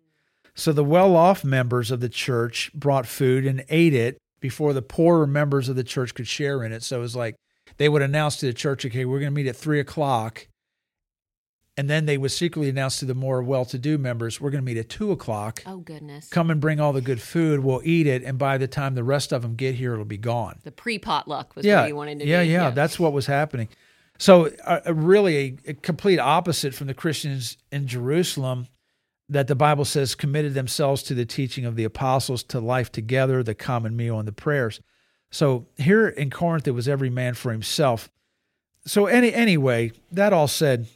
So 0.56 0.72
the 0.72 0.84
well-off 0.84 1.44
members 1.44 1.92
of 1.92 2.00
the 2.00 2.10
church 2.10 2.72
brought 2.74 3.06
food 3.06 3.46
and 3.46 3.66
ate 3.70 3.94
it 3.94 4.18
before 4.40 4.74
the 4.74 4.82
poorer 4.82 5.28
members 5.28 5.70
of 5.70 5.76
the 5.76 5.84
church 5.84 6.14
could 6.14 6.28
share 6.28 6.64
in 6.64 6.72
it. 6.72 6.84
So 6.84 6.98
it 6.98 7.02
was 7.02 7.16
like 7.16 7.36
they 7.78 7.90
would 7.90 8.02
announce 8.02 8.38
to 8.38 8.46
the 8.46 8.54
church, 8.54 8.86
okay, 8.86 9.06
we're 9.06 9.20
going 9.20 9.32
to 9.32 9.36
meet 9.36 9.48
at 9.48 9.56
three 9.56 9.80
o'clock 9.80 10.48
and 11.78 11.90
then 11.90 12.06
they 12.06 12.18
would 12.18 12.32
secretly 12.32 12.70
announce 12.70 13.00
to 13.00 13.06
the 13.06 13.14
more 13.14 13.44
well-to-do 13.44 13.98
members, 13.98 14.40
"We're 14.40 14.50
going 14.50 14.64
to 14.64 14.66
meet 14.66 14.78
at 14.78 14.90
two 14.90 15.12
o'clock. 15.12 15.62
Oh 15.66 15.78
goodness! 15.78 16.30
Come 16.30 16.50
and 16.50 16.62
bring 16.62 16.80
all 16.80 16.94
the 16.94 17.02
good 17.02 17.22
food. 17.22 17.60
We'll 17.62 17.82
eat 17.84 18.08
it, 18.08 18.24
and 18.24 18.38
by 18.38 18.58
the 18.58 18.68
time 18.68 18.96
the 18.96 19.04
rest 19.04 19.34
of 19.34 19.42
them 19.42 19.56
get 19.56 19.76
here, 19.76 19.94
it'll 19.94 20.06
be 20.06 20.18
gone." 20.18 20.60
The 20.64 20.72
pre-potluck 20.72 21.56
was 21.56 21.66
yeah, 21.66 21.82
where 21.82 21.90
you 21.90 21.96
wanted 21.96 22.20
to 22.20 22.26
yeah, 22.26 22.44
be. 22.44 22.50
Yeah, 22.50 22.64
yeah, 22.64 22.70
that's 22.72 23.00
what 23.00 23.14
was 23.14 23.26
happening. 23.26 23.68
So, 24.18 24.48
uh, 24.64 24.82
uh, 24.88 24.94
really, 24.94 25.60
a, 25.68 25.72
a 25.72 25.74
complete 25.74 26.20
opposite 26.20 26.74
from 26.74 26.88
the 26.88 26.94
Christians 26.94 27.58
in 27.72 27.88
Jerusalem 27.88 28.68
that 29.28 29.48
the 29.48 29.56
Bible 29.56 29.86
says 29.86 30.16
committed 30.16 30.54
themselves 30.54 31.02
to 31.04 31.14
the 31.14 31.26
teaching 31.26 31.66
of 31.66 31.76
the 31.76 31.84
apostles, 31.84 32.44
to 32.44 32.60
life 32.60 32.92
together, 32.92 33.42
the 33.42 33.56
common 33.56 33.96
meal, 33.96 34.20
and 34.20 34.28
the 34.28 34.32
prayers. 34.32 34.82
So 35.32 35.66
here 35.78 36.08
in 36.08 36.30
Corinth, 36.30 36.68
it 36.68 36.72
was 36.72 36.88
every 36.88 37.10
man 37.10 37.34
for 37.34 37.52
himself. 37.52 38.10
So 38.86 39.08
any 39.08 39.34
anyway, 39.34 39.92
that 40.12 40.32
all 40.32 40.48
said, 40.48 40.88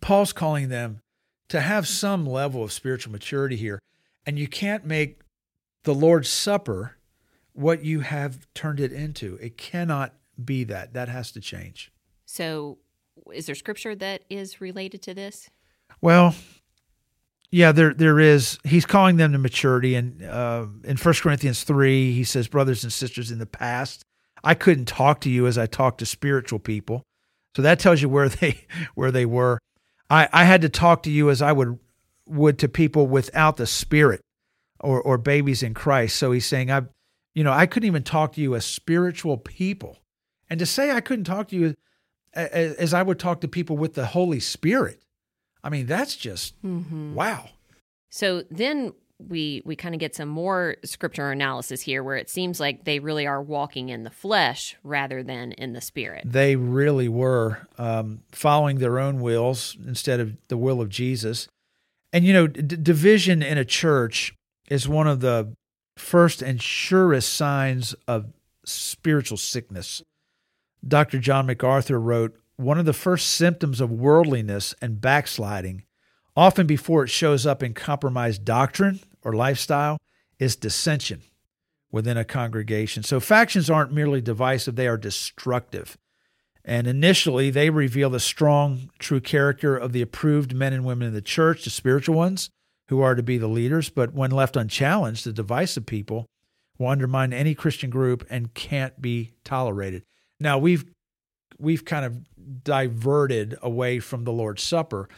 Paul's 0.00 0.32
calling 0.32 0.68
them 0.68 1.00
to 1.48 1.60
have 1.60 1.88
some 1.88 2.26
level 2.26 2.62
of 2.62 2.72
spiritual 2.72 3.12
maturity 3.12 3.56
here. 3.56 3.78
And 4.26 4.38
you 4.38 4.46
can't 4.46 4.84
make 4.84 5.20
the 5.84 5.94
Lord's 5.94 6.28
Supper 6.28 6.96
what 7.52 7.84
you 7.84 8.00
have 8.00 8.46
turned 8.54 8.80
it 8.80 8.92
into. 8.92 9.36
It 9.40 9.56
cannot 9.56 10.14
be 10.42 10.64
that. 10.64 10.94
That 10.94 11.08
has 11.08 11.32
to 11.32 11.40
change. 11.40 11.92
So, 12.24 12.78
is 13.32 13.46
there 13.46 13.54
scripture 13.54 13.94
that 13.96 14.24
is 14.30 14.60
related 14.60 15.02
to 15.02 15.14
this? 15.14 15.50
Well, 16.00 16.34
yeah, 17.52 17.70
there 17.70 17.92
there 17.92 18.18
is. 18.18 18.58
He's 18.64 18.86
calling 18.86 19.18
them 19.18 19.32
to 19.32 19.38
maturity, 19.38 19.94
and 19.94 20.22
uh, 20.24 20.66
in 20.84 20.96
First 20.96 21.20
Corinthians 21.22 21.62
three, 21.64 22.12
he 22.12 22.24
says, 22.24 22.48
"Brothers 22.48 22.82
and 22.82 22.92
sisters, 22.92 23.30
in 23.30 23.38
the 23.38 23.46
past, 23.46 24.02
I 24.42 24.54
couldn't 24.54 24.86
talk 24.86 25.20
to 25.20 25.30
you 25.30 25.46
as 25.46 25.58
I 25.58 25.66
talk 25.66 25.98
to 25.98 26.06
spiritual 26.06 26.58
people." 26.58 27.02
So 27.54 27.60
that 27.60 27.78
tells 27.78 28.00
you 28.00 28.08
where 28.08 28.28
they 28.30 28.66
where 28.94 29.10
they 29.10 29.26
were. 29.26 29.58
I, 30.08 30.28
I 30.32 30.44
had 30.44 30.62
to 30.62 30.70
talk 30.70 31.02
to 31.02 31.10
you 31.10 31.28
as 31.28 31.42
I 31.42 31.52
would 31.52 31.78
would 32.26 32.58
to 32.60 32.68
people 32.68 33.06
without 33.06 33.58
the 33.58 33.66
spirit 33.66 34.22
or 34.80 35.02
or 35.02 35.18
babies 35.18 35.62
in 35.62 35.74
Christ. 35.74 36.16
So 36.16 36.32
he's 36.32 36.46
saying 36.46 36.70
I 36.70 36.82
you 37.34 37.44
know, 37.44 37.52
I 37.52 37.66
couldn't 37.66 37.86
even 37.86 38.02
talk 38.02 38.32
to 38.34 38.40
you 38.40 38.54
as 38.54 38.64
spiritual 38.64 39.36
people. 39.36 39.98
And 40.48 40.58
to 40.58 40.66
say 40.66 40.90
I 40.90 41.00
couldn't 41.02 41.24
talk 41.26 41.48
to 41.48 41.56
you 41.56 41.76
as, 42.32 42.74
as 42.76 42.94
I 42.94 43.02
would 43.02 43.18
talk 43.18 43.42
to 43.42 43.48
people 43.48 43.76
with 43.76 43.92
the 43.92 44.06
Holy 44.06 44.40
Spirit. 44.40 45.02
I 45.64 45.70
mean, 45.70 45.86
that's 45.86 46.16
just 46.16 46.60
mm-hmm. 46.62 47.14
wow. 47.14 47.48
So 48.10 48.42
then 48.50 48.92
we 49.28 49.62
we 49.64 49.76
kind 49.76 49.94
of 49.94 50.00
get 50.00 50.14
some 50.14 50.28
more 50.28 50.76
scripture 50.84 51.30
analysis 51.30 51.82
here 51.82 52.02
where 52.02 52.16
it 52.16 52.28
seems 52.28 52.60
like 52.60 52.84
they 52.84 52.98
really 52.98 53.26
are 53.26 53.42
walking 53.42 53.88
in 53.88 54.04
the 54.04 54.10
flesh 54.10 54.76
rather 54.82 55.22
than 55.22 55.52
in 55.52 55.72
the 55.72 55.80
spirit 55.80 56.22
they 56.24 56.56
really 56.56 57.08
were 57.08 57.66
um, 57.78 58.20
following 58.32 58.78
their 58.78 58.98
own 58.98 59.20
wills 59.20 59.76
instead 59.86 60.20
of 60.20 60.36
the 60.48 60.56
will 60.56 60.80
of 60.80 60.88
jesus 60.88 61.48
and 62.12 62.24
you 62.24 62.32
know 62.32 62.46
d- 62.46 62.76
division 62.76 63.42
in 63.42 63.58
a 63.58 63.64
church 63.64 64.34
is 64.68 64.88
one 64.88 65.06
of 65.06 65.20
the 65.20 65.52
first 65.96 66.42
and 66.42 66.62
surest 66.62 67.32
signs 67.32 67.94
of 68.08 68.26
spiritual 68.64 69.36
sickness 69.36 70.02
dr 70.86 71.18
john 71.18 71.46
macarthur 71.46 72.00
wrote 72.00 72.36
one 72.62 72.78
of 72.78 72.86
the 72.86 72.92
first 72.92 73.30
symptoms 73.30 73.80
of 73.80 73.90
worldliness 73.90 74.74
and 74.80 75.00
backsliding 75.00 75.84
often 76.36 76.66
before 76.66 77.04
it 77.04 77.08
shows 77.08 77.46
up 77.46 77.62
in 77.62 77.74
compromised 77.74 78.44
doctrine 78.44 79.00
or 79.22 79.32
lifestyle 79.32 79.98
is 80.38 80.56
dissension 80.56 81.22
within 81.90 82.16
a 82.16 82.24
congregation. 82.24 83.02
So 83.02 83.20
factions 83.20 83.68
aren't 83.68 83.92
merely 83.92 84.20
divisive, 84.20 84.76
they 84.76 84.88
are 84.88 84.96
destructive. 84.96 85.98
And 86.64 86.86
initially, 86.86 87.50
they 87.50 87.70
reveal 87.70 88.08
the 88.08 88.20
strong, 88.20 88.90
true 88.98 89.20
character 89.20 89.76
of 89.76 89.92
the 89.92 90.02
approved 90.02 90.54
men 90.54 90.72
and 90.72 90.84
women 90.84 91.08
in 91.08 91.14
the 91.14 91.20
church, 91.20 91.64
the 91.64 91.70
spiritual 91.70 92.14
ones, 92.14 92.50
who 92.88 93.00
are 93.00 93.16
to 93.16 93.22
be 93.22 93.36
the 93.36 93.48
leaders. 93.48 93.90
But 93.90 94.14
when 94.14 94.30
left 94.30 94.56
unchallenged, 94.56 95.24
the 95.24 95.32
divisive 95.32 95.86
people 95.86 96.26
will 96.78 96.86
undermine 96.86 97.32
any 97.32 97.54
Christian 97.54 97.90
group 97.90 98.24
and 98.30 98.54
can't 98.54 99.02
be 99.02 99.34
tolerated. 99.44 100.04
Now, 100.38 100.58
we've 100.58 100.84
we've 101.58 101.84
kind 101.84 102.04
of 102.04 102.16
diverted 102.64 103.56
away 103.62 103.98
from 103.98 104.24
the 104.24 104.32
Lord's 104.32 104.62
Supper, 104.62 105.08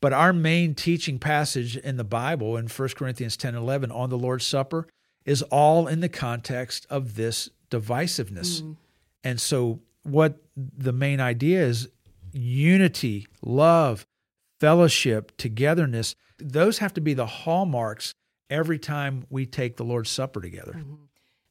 but 0.00 0.12
our 0.12 0.32
main 0.32 0.74
teaching 0.74 1.18
passage 1.18 1.76
in 1.76 1.96
the 1.96 2.04
Bible 2.04 2.56
in 2.56 2.66
1 2.66 2.88
Corinthians 2.90 3.36
10 3.36 3.54
11 3.54 3.90
on 3.90 4.10
the 4.10 4.18
Lord's 4.18 4.46
Supper 4.46 4.86
is 5.24 5.42
all 5.42 5.86
in 5.86 6.00
the 6.00 6.08
context 6.08 6.86
of 6.90 7.14
this 7.14 7.48
divisiveness. 7.70 8.62
Mm. 8.62 8.76
And 9.22 9.40
so, 9.40 9.80
what 10.02 10.42
the 10.56 10.92
main 10.92 11.20
idea 11.20 11.62
is 11.62 11.88
unity, 12.32 13.26
love, 13.42 14.06
fellowship, 14.60 15.36
togetherness, 15.38 16.14
those 16.38 16.78
have 16.78 16.92
to 16.94 17.00
be 17.00 17.14
the 17.14 17.26
hallmarks 17.26 18.14
every 18.50 18.78
time 18.78 19.24
we 19.30 19.46
take 19.46 19.76
the 19.76 19.84
Lord's 19.84 20.10
Supper 20.10 20.40
together. 20.40 20.74
Mm-hmm. 20.76 20.94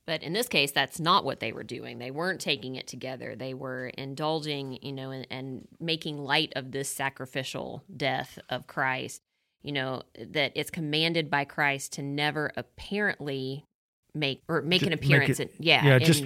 But 0.06 0.22
in 0.22 0.34
this 0.34 0.48
case, 0.50 0.72
that's 0.72 1.00
not 1.00 1.24
what 1.24 1.40
they 1.40 1.54
were 1.54 1.64
doing. 1.64 1.98
They 1.98 2.12
weren't 2.12 2.42
taking 2.42 2.76
it 2.76 2.88
together. 2.88 3.36
They 3.36 3.54
were 3.54 3.88
indulging, 3.88 4.80
you 4.82 4.92
know, 4.92 5.12
and, 5.12 5.26
and 5.30 5.68
making 5.80 6.18
light 6.18 6.52
of 6.56 6.72
this 6.72 6.90
sacrificial 6.90 7.84
death 7.96 8.38
of 8.50 8.68
Christ. 8.68 9.22
You 9.62 9.72
know, 9.72 10.02
that 10.20 10.52
it's 10.56 10.70
commanded 10.70 11.30
by 11.30 11.46
Christ 11.46 11.94
to 11.94 12.02
never 12.02 12.52
apparently 12.58 13.66
make 14.14 14.44
or 14.50 14.62
make 14.62 14.82
just 14.82 14.88
an 14.88 14.94
appearance. 14.94 15.40
It, 15.40 15.54
in, 15.58 15.66
yeah, 15.66 15.86
yeah, 15.86 15.96
in, 15.96 16.04
just 16.04 16.26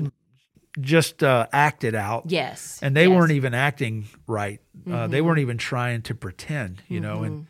just 0.79 1.21
uh, 1.21 1.45
act 1.53 1.83
it 1.83 1.93
out. 1.93 2.23
Yes, 2.25 2.79
and 2.81 2.95
they 2.95 3.07
yes. 3.07 3.15
weren't 3.15 3.31
even 3.33 3.53
acting 3.53 4.07
right. 4.25 4.59
Mm-hmm. 4.79 4.93
Uh, 4.93 5.07
they 5.07 5.21
weren't 5.21 5.39
even 5.39 5.59
trying 5.59 6.01
to 6.03 6.15
pretend. 6.15 6.81
You 6.87 6.99
mm-hmm. 6.99 7.07
know, 7.07 7.23
and 7.23 7.47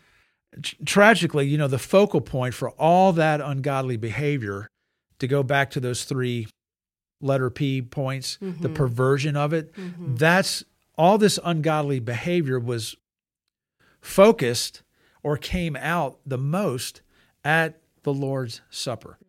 mm-hmm. 0.58 0.84
tragically, 0.84 1.48
you 1.48 1.58
know, 1.58 1.70
the 1.70 1.80
focal 1.80 2.20
point 2.20 2.54
for 2.54 2.72
all 2.72 3.14
that 3.14 3.40
ungodly 3.40 3.96
behavior 3.96 4.68
to 5.20 5.28
go 5.28 5.44
back 5.44 5.72
to 5.72 5.80
those 5.80 6.04
three 6.04 6.48
letter 7.22 7.50
P 7.50 7.82
points, 7.82 8.38
mm-hmm. 8.42 8.62
the 8.62 8.70
perversion 8.70 9.36
of 9.36 9.54
it, 9.54 9.74
mm-hmm. 9.74 10.16
that's 10.16 10.64
all 10.98 11.18
this 11.18 11.40
ungodly 11.44 12.00
behavior 12.00 12.60
was 12.60 12.96
focused 14.02 14.84
or 15.24 15.38
came 15.38 15.76
out 15.76 16.20
the 16.26 16.38
most 16.38 17.02
at 17.44 17.80
the 18.04 18.14
Lord's 18.14 18.62
Supper. 18.70 19.20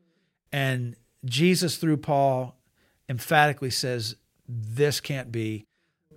And 0.53 0.97
Jesus, 1.25 1.77
through 1.77 1.99
Paul, 1.99 2.57
emphatically 3.09 3.71
says, 3.71 4.17
This 4.49 5.01
can't 5.01 5.33
be. 5.33 5.65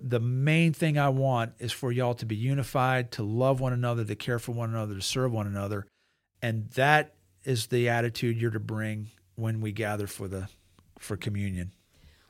The 0.04 0.20
main 0.20 0.74
thing 0.74 0.98
I 0.98 1.10
want 1.10 1.54
is 1.60 1.72
for 1.72 1.92
y'all 1.92 2.16
to 2.16 2.26
be 2.26 2.36
unified, 2.36 3.12
to 3.14 3.24
love 3.24 3.60
one 3.60 3.74
another, 3.74 4.04
to 4.04 4.16
care 4.16 4.40
for 4.40 4.52
one 4.52 4.70
another, 4.70 4.96
to 4.96 5.02
serve 5.02 5.32
one 5.32 5.48
another. 5.48 5.86
And 6.42 6.70
that 6.72 7.14
is 7.44 7.68
the 7.68 7.90
attitude 7.90 8.38
you're 8.40 8.52
to 8.52 8.60
bring 8.60 9.10
when 9.36 9.62
we 9.62 9.72
gather 9.72 10.08
for 10.08 10.28
the 10.28 10.50
for 11.00 11.18
communion. 11.18 11.72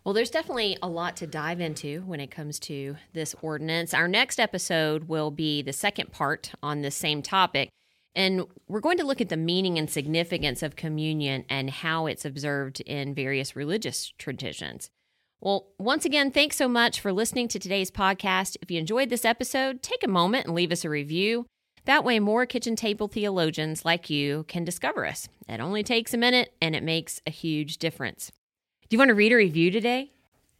Well, 0.04 0.14
there's 0.14 0.32
definitely 0.32 0.78
a 0.82 0.90
lot 0.90 1.16
to 1.18 1.28
dive 1.28 1.60
into 1.60 2.02
when 2.02 2.20
it 2.20 2.32
comes 2.32 2.60
to 2.62 2.96
this 3.14 3.36
ordinance. 3.42 3.94
Our 3.94 4.08
next 4.08 4.40
episode 4.40 5.08
will 5.08 5.30
be 5.30 5.62
the 5.62 5.74
second 5.74 6.12
part 6.12 6.52
on 6.64 6.82
the 6.82 6.90
same 6.90 7.22
topic. 7.22 7.70
And 8.16 8.46
we're 8.68 8.80
going 8.80 8.98
to 8.98 9.06
look 9.06 9.22
at 9.22 9.30
the 9.30 9.38
meaning 9.38 9.78
and 9.78 9.90
significance 9.90 10.64
of 10.64 10.76
communion 10.76 11.46
and 11.50 11.70
how 11.70 12.08
it's 12.08 12.26
observed 12.26 12.82
in 12.82 13.14
various 13.14 13.56
religious 13.56 14.12
traditions. 14.18 14.90
Well, 15.40 15.68
once 15.78 16.04
again, 16.04 16.32
thanks 16.32 16.56
so 16.56 16.68
much 16.68 17.00
for 17.00 17.14
listening 17.14 17.48
to 17.50 17.60
today's 17.60 17.92
podcast. 17.92 18.58
If 18.62 18.70
you 18.70 18.80
enjoyed 18.80 19.10
this 19.10 19.26
episode, 19.26 19.82
take 19.82 20.04
a 20.04 20.10
moment 20.10 20.46
and 20.46 20.56
leave 20.56 20.72
us 20.72 20.84
a 20.84 20.90
review. 20.90 21.46
That 21.86 22.04
way, 22.04 22.20
more 22.20 22.46
kitchen 22.46 22.76
table 22.76 23.08
theologians 23.08 23.84
like 23.86 24.10
you 24.10 24.46
can 24.48 24.63
discover 24.63 25.06
us. 25.06 25.28
It 25.50 25.60
only 25.60 25.84
takes 25.84 26.13
a 26.13 26.17
minute 26.17 26.54
and 26.62 26.76
it 26.76 26.84
makes 26.84 27.22
a 27.26 27.32
huge 27.32 27.78
difference. 27.78 28.32
Do 28.89 28.96
you 28.96 29.00
want 29.00 29.10
to 29.10 29.15
read 29.15 29.32
a 29.32 29.36
review 29.38 29.72
today? 29.72 30.12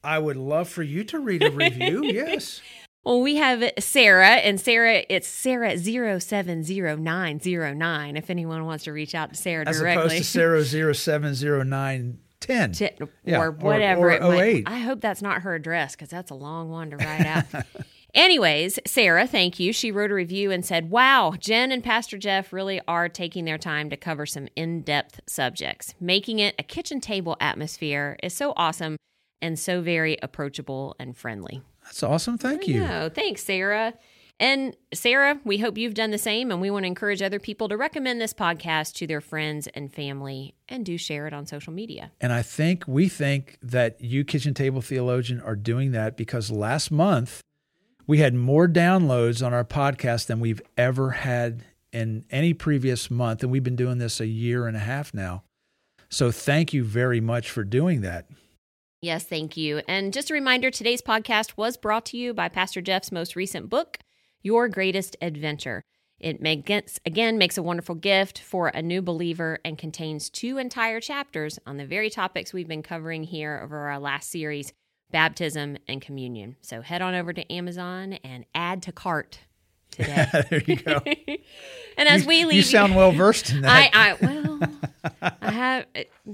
I 0.04 0.18
would 0.18 0.38
love 0.38 0.68
for 0.68 0.82
you 0.84 1.04
to 1.06 1.20
read 1.20 1.44
a 1.44 1.52
review. 1.52 2.04
yes. 2.06 2.60
Well, 3.04 3.22
we 3.22 3.36
have 3.38 3.64
Sarah, 3.80 4.36
and 4.36 4.60
Sarah, 4.60 5.04
it's 5.10 5.28
Sarah 5.28 5.78
070909 5.80 8.18
if 8.18 8.30
anyone 8.30 8.66
wants 8.66 8.84
to 8.86 8.94
reach 8.94 9.16
out 9.16 9.30
to 9.30 9.36
Sarah 9.36 9.68
As 9.68 9.80
directly. 9.80 10.06
opposed 10.06 10.18
to 10.18 10.24
Sarah 10.24 10.64
070910. 10.94 12.20
To- 12.42 13.08
Yeah, 13.24 13.38
or 13.40 13.48
or- 13.48 13.52
whatever 13.52 14.08
or 14.08 14.12
it 14.12 14.22
might- 14.24 14.42
08. 14.42 14.64
I 14.68 14.80
hope 14.80 15.00
that's 15.02 15.22
not 15.22 15.44
her 15.44 15.54
address 15.54 15.96
because 15.96 16.10
that's 16.10 16.32
a 16.32 16.36
long 16.36 16.72
one 16.72 16.90
to 16.90 16.98
write 16.98 17.26
out. 17.28 17.46
Anyways, 18.14 18.78
Sarah, 18.86 19.26
thank 19.26 19.60
you. 19.60 19.72
She 19.72 19.92
wrote 19.92 20.12
a 20.12 20.16
review 20.16 20.52
and 20.52 20.66
said, 20.66 20.90
Wow, 20.90 21.34
Jen 21.40 21.72
and 21.72 21.84
Pastor 21.84 22.18
Jeff 22.18 22.52
really 22.52 22.82
are 22.88 23.08
taking 23.08 23.46
their 23.46 23.58
time 23.58 23.90
to 23.90 23.98
cover 23.98 24.26
some 24.26 24.48
in 24.56 24.82
depth 24.82 25.22
subjects. 25.28 25.94
Making 26.00 26.40
it 26.40 26.56
a 26.60 26.64
kitchen 26.64 27.00
table 27.00 27.38
atmosphere 27.40 28.18
is 28.22 28.34
so 28.34 28.54
awesome 28.58 28.98
and 29.42 29.58
so 29.58 29.82
very 29.82 30.18
approachable 30.22 30.96
and 31.00 31.16
friendly. 31.16 31.62
That's 31.84 32.04
awesome. 32.04 32.38
Thank 32.38 32.68
you. 32.68 32.82
No, 32.82 33.10
thanks, 33.10 33.44
Sarah. 33.44 33.94
And 34.40 34.76
Sarah, 34.92 35.40
we 35.46 35.60
hope 35.60 35.78
you've 35.78 35.94
done 35.94 36.10
the 36.10 36.18
same, 36.18 36.52
and 36.52 36.60
we 36.60 36.72
want 36.72 36.84
to 36.84 36.88
encourage 36.88 37.22
other 37.22 37.40
people 37.40 37.70
to 37.70 37.78
recommend 37.78 38.20
this 38.20 38.34
podcast 38.34 38.94
to 38.96 39.08
their 39.08 39.22
friends 39.22 39.68
and 39.76 39.94
family 39.94 40.56
and 40.68 40.84
do 40.84 40.98
share 40.98 41.28
it 41.28 41.34
on 41.34 41.46
social 41.46 41.72
media. 41.72 42.12
And 42.20 42.34
I 42.34 42.42
think 42.42 42.84
we 42.88 43.08
think 43.08 43.60
that 43.62 44.02
you, 44.02 44.24
Kitchen 44.26 44.56
Table 44.56 44.82
Theologian, 44.82 45.42
are 45.42 45.56
doing 45.56 45.92
that 45.92 46.18
because 46.18 46.50
last 46.50 46.90
month 46.90 47.42
we 48.08 48.20
had 48.20 48.34
more 48.34 48.68
downloads 48.68 49.46
on 49.46 49.54
our 49.54 49.66
podcast 49.66 50.28
than 50.28 50.40
we've 50.40 50.62
ever 50.78 51.12
had 51.12 51.64
in 51.92 52.26
any 52.30 52.54
previous 52.54 53.12
month. 53.12 53.44
And 53.44 53.52
we've 53.52 53.64
been 53.64 53.76
doing 53.76 53.98
this 53.98 54.20
a 54.20 54.28
year 54.28 54.68
and 54.68 54.76
a 54.76 54.82
half 54.82 55.14
now. 55.14 55.44
So 56.10 56.32
thank 56.32 56.74
you 56.74 56.84
very 56.84 57.22
much 57.22 57.50
for 57.50 57.64
doing 57.64 58.02
that. 58.02 58.28
Yes, 59.02 59.24
thank 59.24 59.58
you. 59.58 59.82
And 59.88 60.14
just 60.14 60.30
a 60.30 60.34
reminder 60.34 60.70
today's 60.70 61.02
podcast 61.02 61.58
was 61.58 61.78
brought 61.78 62.06
to 62.08 62.18
you 62.18 62.34
by 62.34 62.50
Pastor 62.50 62.82
Jeff's 62.82 63.12
most 63.12 63.36
recent 63.36 63.70
book, 63.70 63.98
Your 64.44 64.68
Greatest 64.68 65.18
Adventure. 65.22 65.82
It 66.20 66.40
makes, 66.40 67.00
again 67.04 67.40
makes 67.40 67.58
a 67.58 67.64
wonderful 67.64 67.96
gift 67.96 68.40
for 68.40 68.68
a 68.68 68.82
new 68.84 69.02
believer 69.02 69.58
and 69.66 69.76
contains 69.76 70.30
two 70.30 70.60
entire 70.60 71.00
chapters 71.00 71.58
on 71.66 71.78
the 71.78 71.86
very 71.86 72.12
topics 72.12 72.54
we've 72.54 72.68
been 72.68 72.84
covering 72.84 73.24
here 73.24 73.60
over 73.64 73.90
our 73.90 73.98
last 73.98 74.30
series 74.30 74.72
baptism 75.12 75.78
and 75.88 76.02
communion. 76.02 76.56
So 76.62 76.82
head 76.82 77.02
on 77.02 77.14
over 77.14 77.34
to 77.34 77.52
Amazon 77.52 78.14
and 78.24 78.46
add 78.56 78.82
to 78.84 78.92
cart 78.92 79.40
today. 79.92 80.28
there 80.50 80.64
you 80.66 80.76
go. 80.78 81.02
and 81.98 82.10
as 82.10 82.24
you, 82.24 82.28
we 82.28 82.46
leave 82.46 82.56
you 82.56 82.62
sound 82.62 82.96
well 82.96 83.12
versed 83.12 83.52
in 83.52 83.62
that. 83.62 83.92
I, 83.94 84.12
I 84.12 84.14
well, 84.22 84.60
I 85.42 85.52
have, 85.52 85.86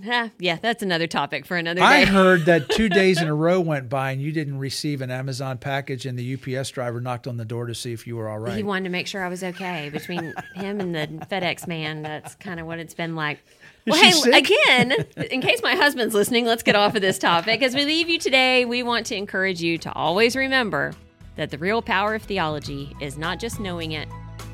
uh, 0.08 0.30
yeah, 0.40 0.58
that's 0.62 0.84
another 0.84 1.08
topic 1.08 1.46
for 1.46 1.58
another 1.58 1.80
day. 1.80 1.86
I 1.86 2.06
heard 2.06 2.46
that 2.46 2.70
two 2.70 2.90
days 2.90 3.22
in 3.22 3.28
a 3.28 3.34
row 3.34 3.60
went 3.60 3.90
by 3.90 4.12
and 4.12 4.22
you 4.22 4.32
didn't 4.32 4.60
receive 4.60 5.02
an 5.02 5.12
Amazon 5.12 5.58
package, 5.58 6.06
and 6.06 6.18
the 6.18 6.36
UPS 6.36 6.72
driver 6.72 7.02
knocked 7.02 7.28
on 7.28 7.38
the 7.38 7.46
door 7.46 7.66
to 7.68 7.76
see 7.76 7.94
if 7.94 8.06
you 8.06 8.16
were 8.16 8.30
all 8.30 8.40
right. 8.40 8.58
He 8.58 8.64
wanted 8.64 8.86
to 8.86 8.90
make 8.90 9.08
sure 9.08 9.24
I 9.24 9.30
was 9.30 9.44
okay. 9.44 9.90
Between 9.90 10.34
him 10.56 10.80
and 10.80 10.94
the 10.94 11.08
FedEx 11.30 11.68
man, 11.68 12.02
that's 12.02 12.36
kind 12.36 12.60
of 12.60 12.68
what 12.68 12.80
it's 12.80 12.94
been 12.94 13.16
like. 13.16 13.40
Is 13.88 13.92
Well, 13.94 14.04
hey, 14.04 14.12
sick? 14.12 14.50
again, 14.50 14.92
in 15.32 15.42
case 15.42 15.62
my 15.64 15.74
husband's 15.76 16.14
listening, 16.14 16.46
let's 16.46 16.62
get 16.62 16.76
off 16.76 16.96
of 16.96 17.02
this 17.02 17.18
topic. 17.18 17.62
As 17.64 17.74
we 17.74 17.86
leave 17.86 18.10
you 18.10 18.20
today, 18.20 18.66
we 18.66 18.84
want 18.84 19.06
to 19.08 19.16
encourage 19.16 19.62
you 19.62 19.78
to 19.80 19.94
always 19.94 20.36
remember 20.36 20.92
that 21.38 21.52
the 21.52 21.58
real 21.58 21.82
power 21.82 22.14
of 22.16 22.24
theology 22.24 22.94
is 23.00 23.18
not 23.18 23.40
just 23.40 23.60
knowing 23.62 23.94
it, 23.94 24.10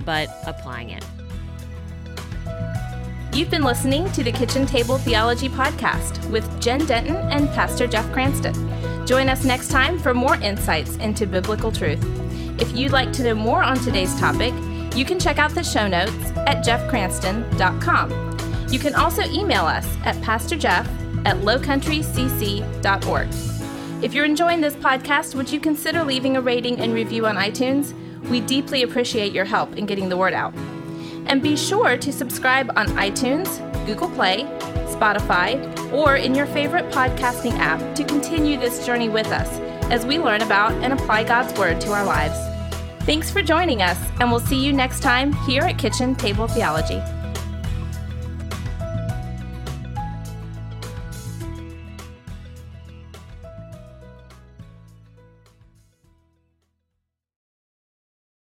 but 0.05 0.29
applying 0.45 0.91
it. 0.91 1.03
You've 3.33 3.49
been 3.49 3.63
listening 3.63 4.11
to 4.11 4.23
the 4.23 4.31
Kitchen 4.31 4.67
Table 4.67 4.99
Theology 4.99 5.49
Podcast 5.49 6.29
with 6.29 6.61
Jen 6.61 6.85
Denton 6.85 7.15
and 7.15 7.49
Pastor 7.49 7.87
Jeff 7.87 8.11
Cranston. 8.13 8.53
Join 9.07 9.27
us 9.29 9.43
next 9.43 9.71
time 9.71 9.97
for 9.97 10.13
more 10.13 10.35
insights 10.35 10.97
into 10.97 11.25
biblical 11.25 11.71
truth. 11.71 11.99
If 12.61 12.77
you'd 12.77 12.91
like 12.91 13.11
to 13.13 13.23
know 13.23 13.33
more 13.33 13.63
on 13.63 13.79
today's 13.79 14.13
topic, 14.19 14.53
you 14.95 15.05
can 15.05 15.19
check 15.19 15.39
out 15.39 15.55
the 15.55 15.63
show 15.63 15.87
notes 15.87 16.13
at 16.45 16.63
jeffcranston.com. 16.63 18.32
You 18.73 18.79
can 18.79 18.95
also 18.95 19.21
email 19.25 19.65
us 19.67 19.85
at 20.03 20.15
pastorjeff 20.23 20.87
at 21.27 21.37
lowcountrycc.org. 21.37 23.27
If 24.03 24.15
you're 24.15 24.25
enjoying 24.25 24.61
this 24.61 24.73
podcast, 24.73 25.35
would 25.35 25.51
you 25.51 25.59
consider 25.59 26.03
leaving 26.03 26.37
a 26.37 26.41
rating 26.41 26.79
and 26.79 26.91
review 26.91 27.27
on 27.27 27.35
iTunes? 27.35 27.93
We 28.31 28.41
deeply 28.41 28.81
appreciate 28.81 29.31
your 29.31 29.45
help 29.45 29.77
in 29.77 29.85
getting 29.85 30.09
the 30.09 30.17
word 30.17 30.33
out. 30.33 30.55
And 31.27 31.39
be 31.39 31.55
sure 31.55 31.97
to 31.97 32.11
subscribe 32.11 32.71
on 32.75 32.87
iTunes, 32.97 33.59
Google 33.85 34.09
Play, 34.09 34.45
Spotify, 34.87 35.93
or 35.93 36.15
in 36.15 36.33
your 36.33 36.47
favorite 36.47 36.91
podcasting 36.91 37.53
app 37.59 37.95
to 37.95 38.03
continue 38.03 38.59
this 38.59 38.83
journey 38.87 39.07
with 39.07 39.27
us 39.27 39.59
as 39.91 40.03
we 40.03 40.17
learn 40.17 40.41
about 40.41 40.71
and 40.83 40.93
apply 40.93 41.25
God's 41.25 41.55
Word 41.59 41.79
to 41.81 41.91
our 41.91 42.05
lives. 42.05 42.39
Thanks 43.05 43.29
for 43.29 43.43
joining 43.43 43.83
us, 43.83 43.99
and 44.19 44.31
we'll 44.31 44.39
see 44.39 44.65
you 44.65 44.73
next 44.73 45.01
time 45.01 45.31
here 45.45 45.61
at 45.61 45.77
Kitchen 45.77 46.15
Table 46.15 46.47
Theology. 46.47 46.99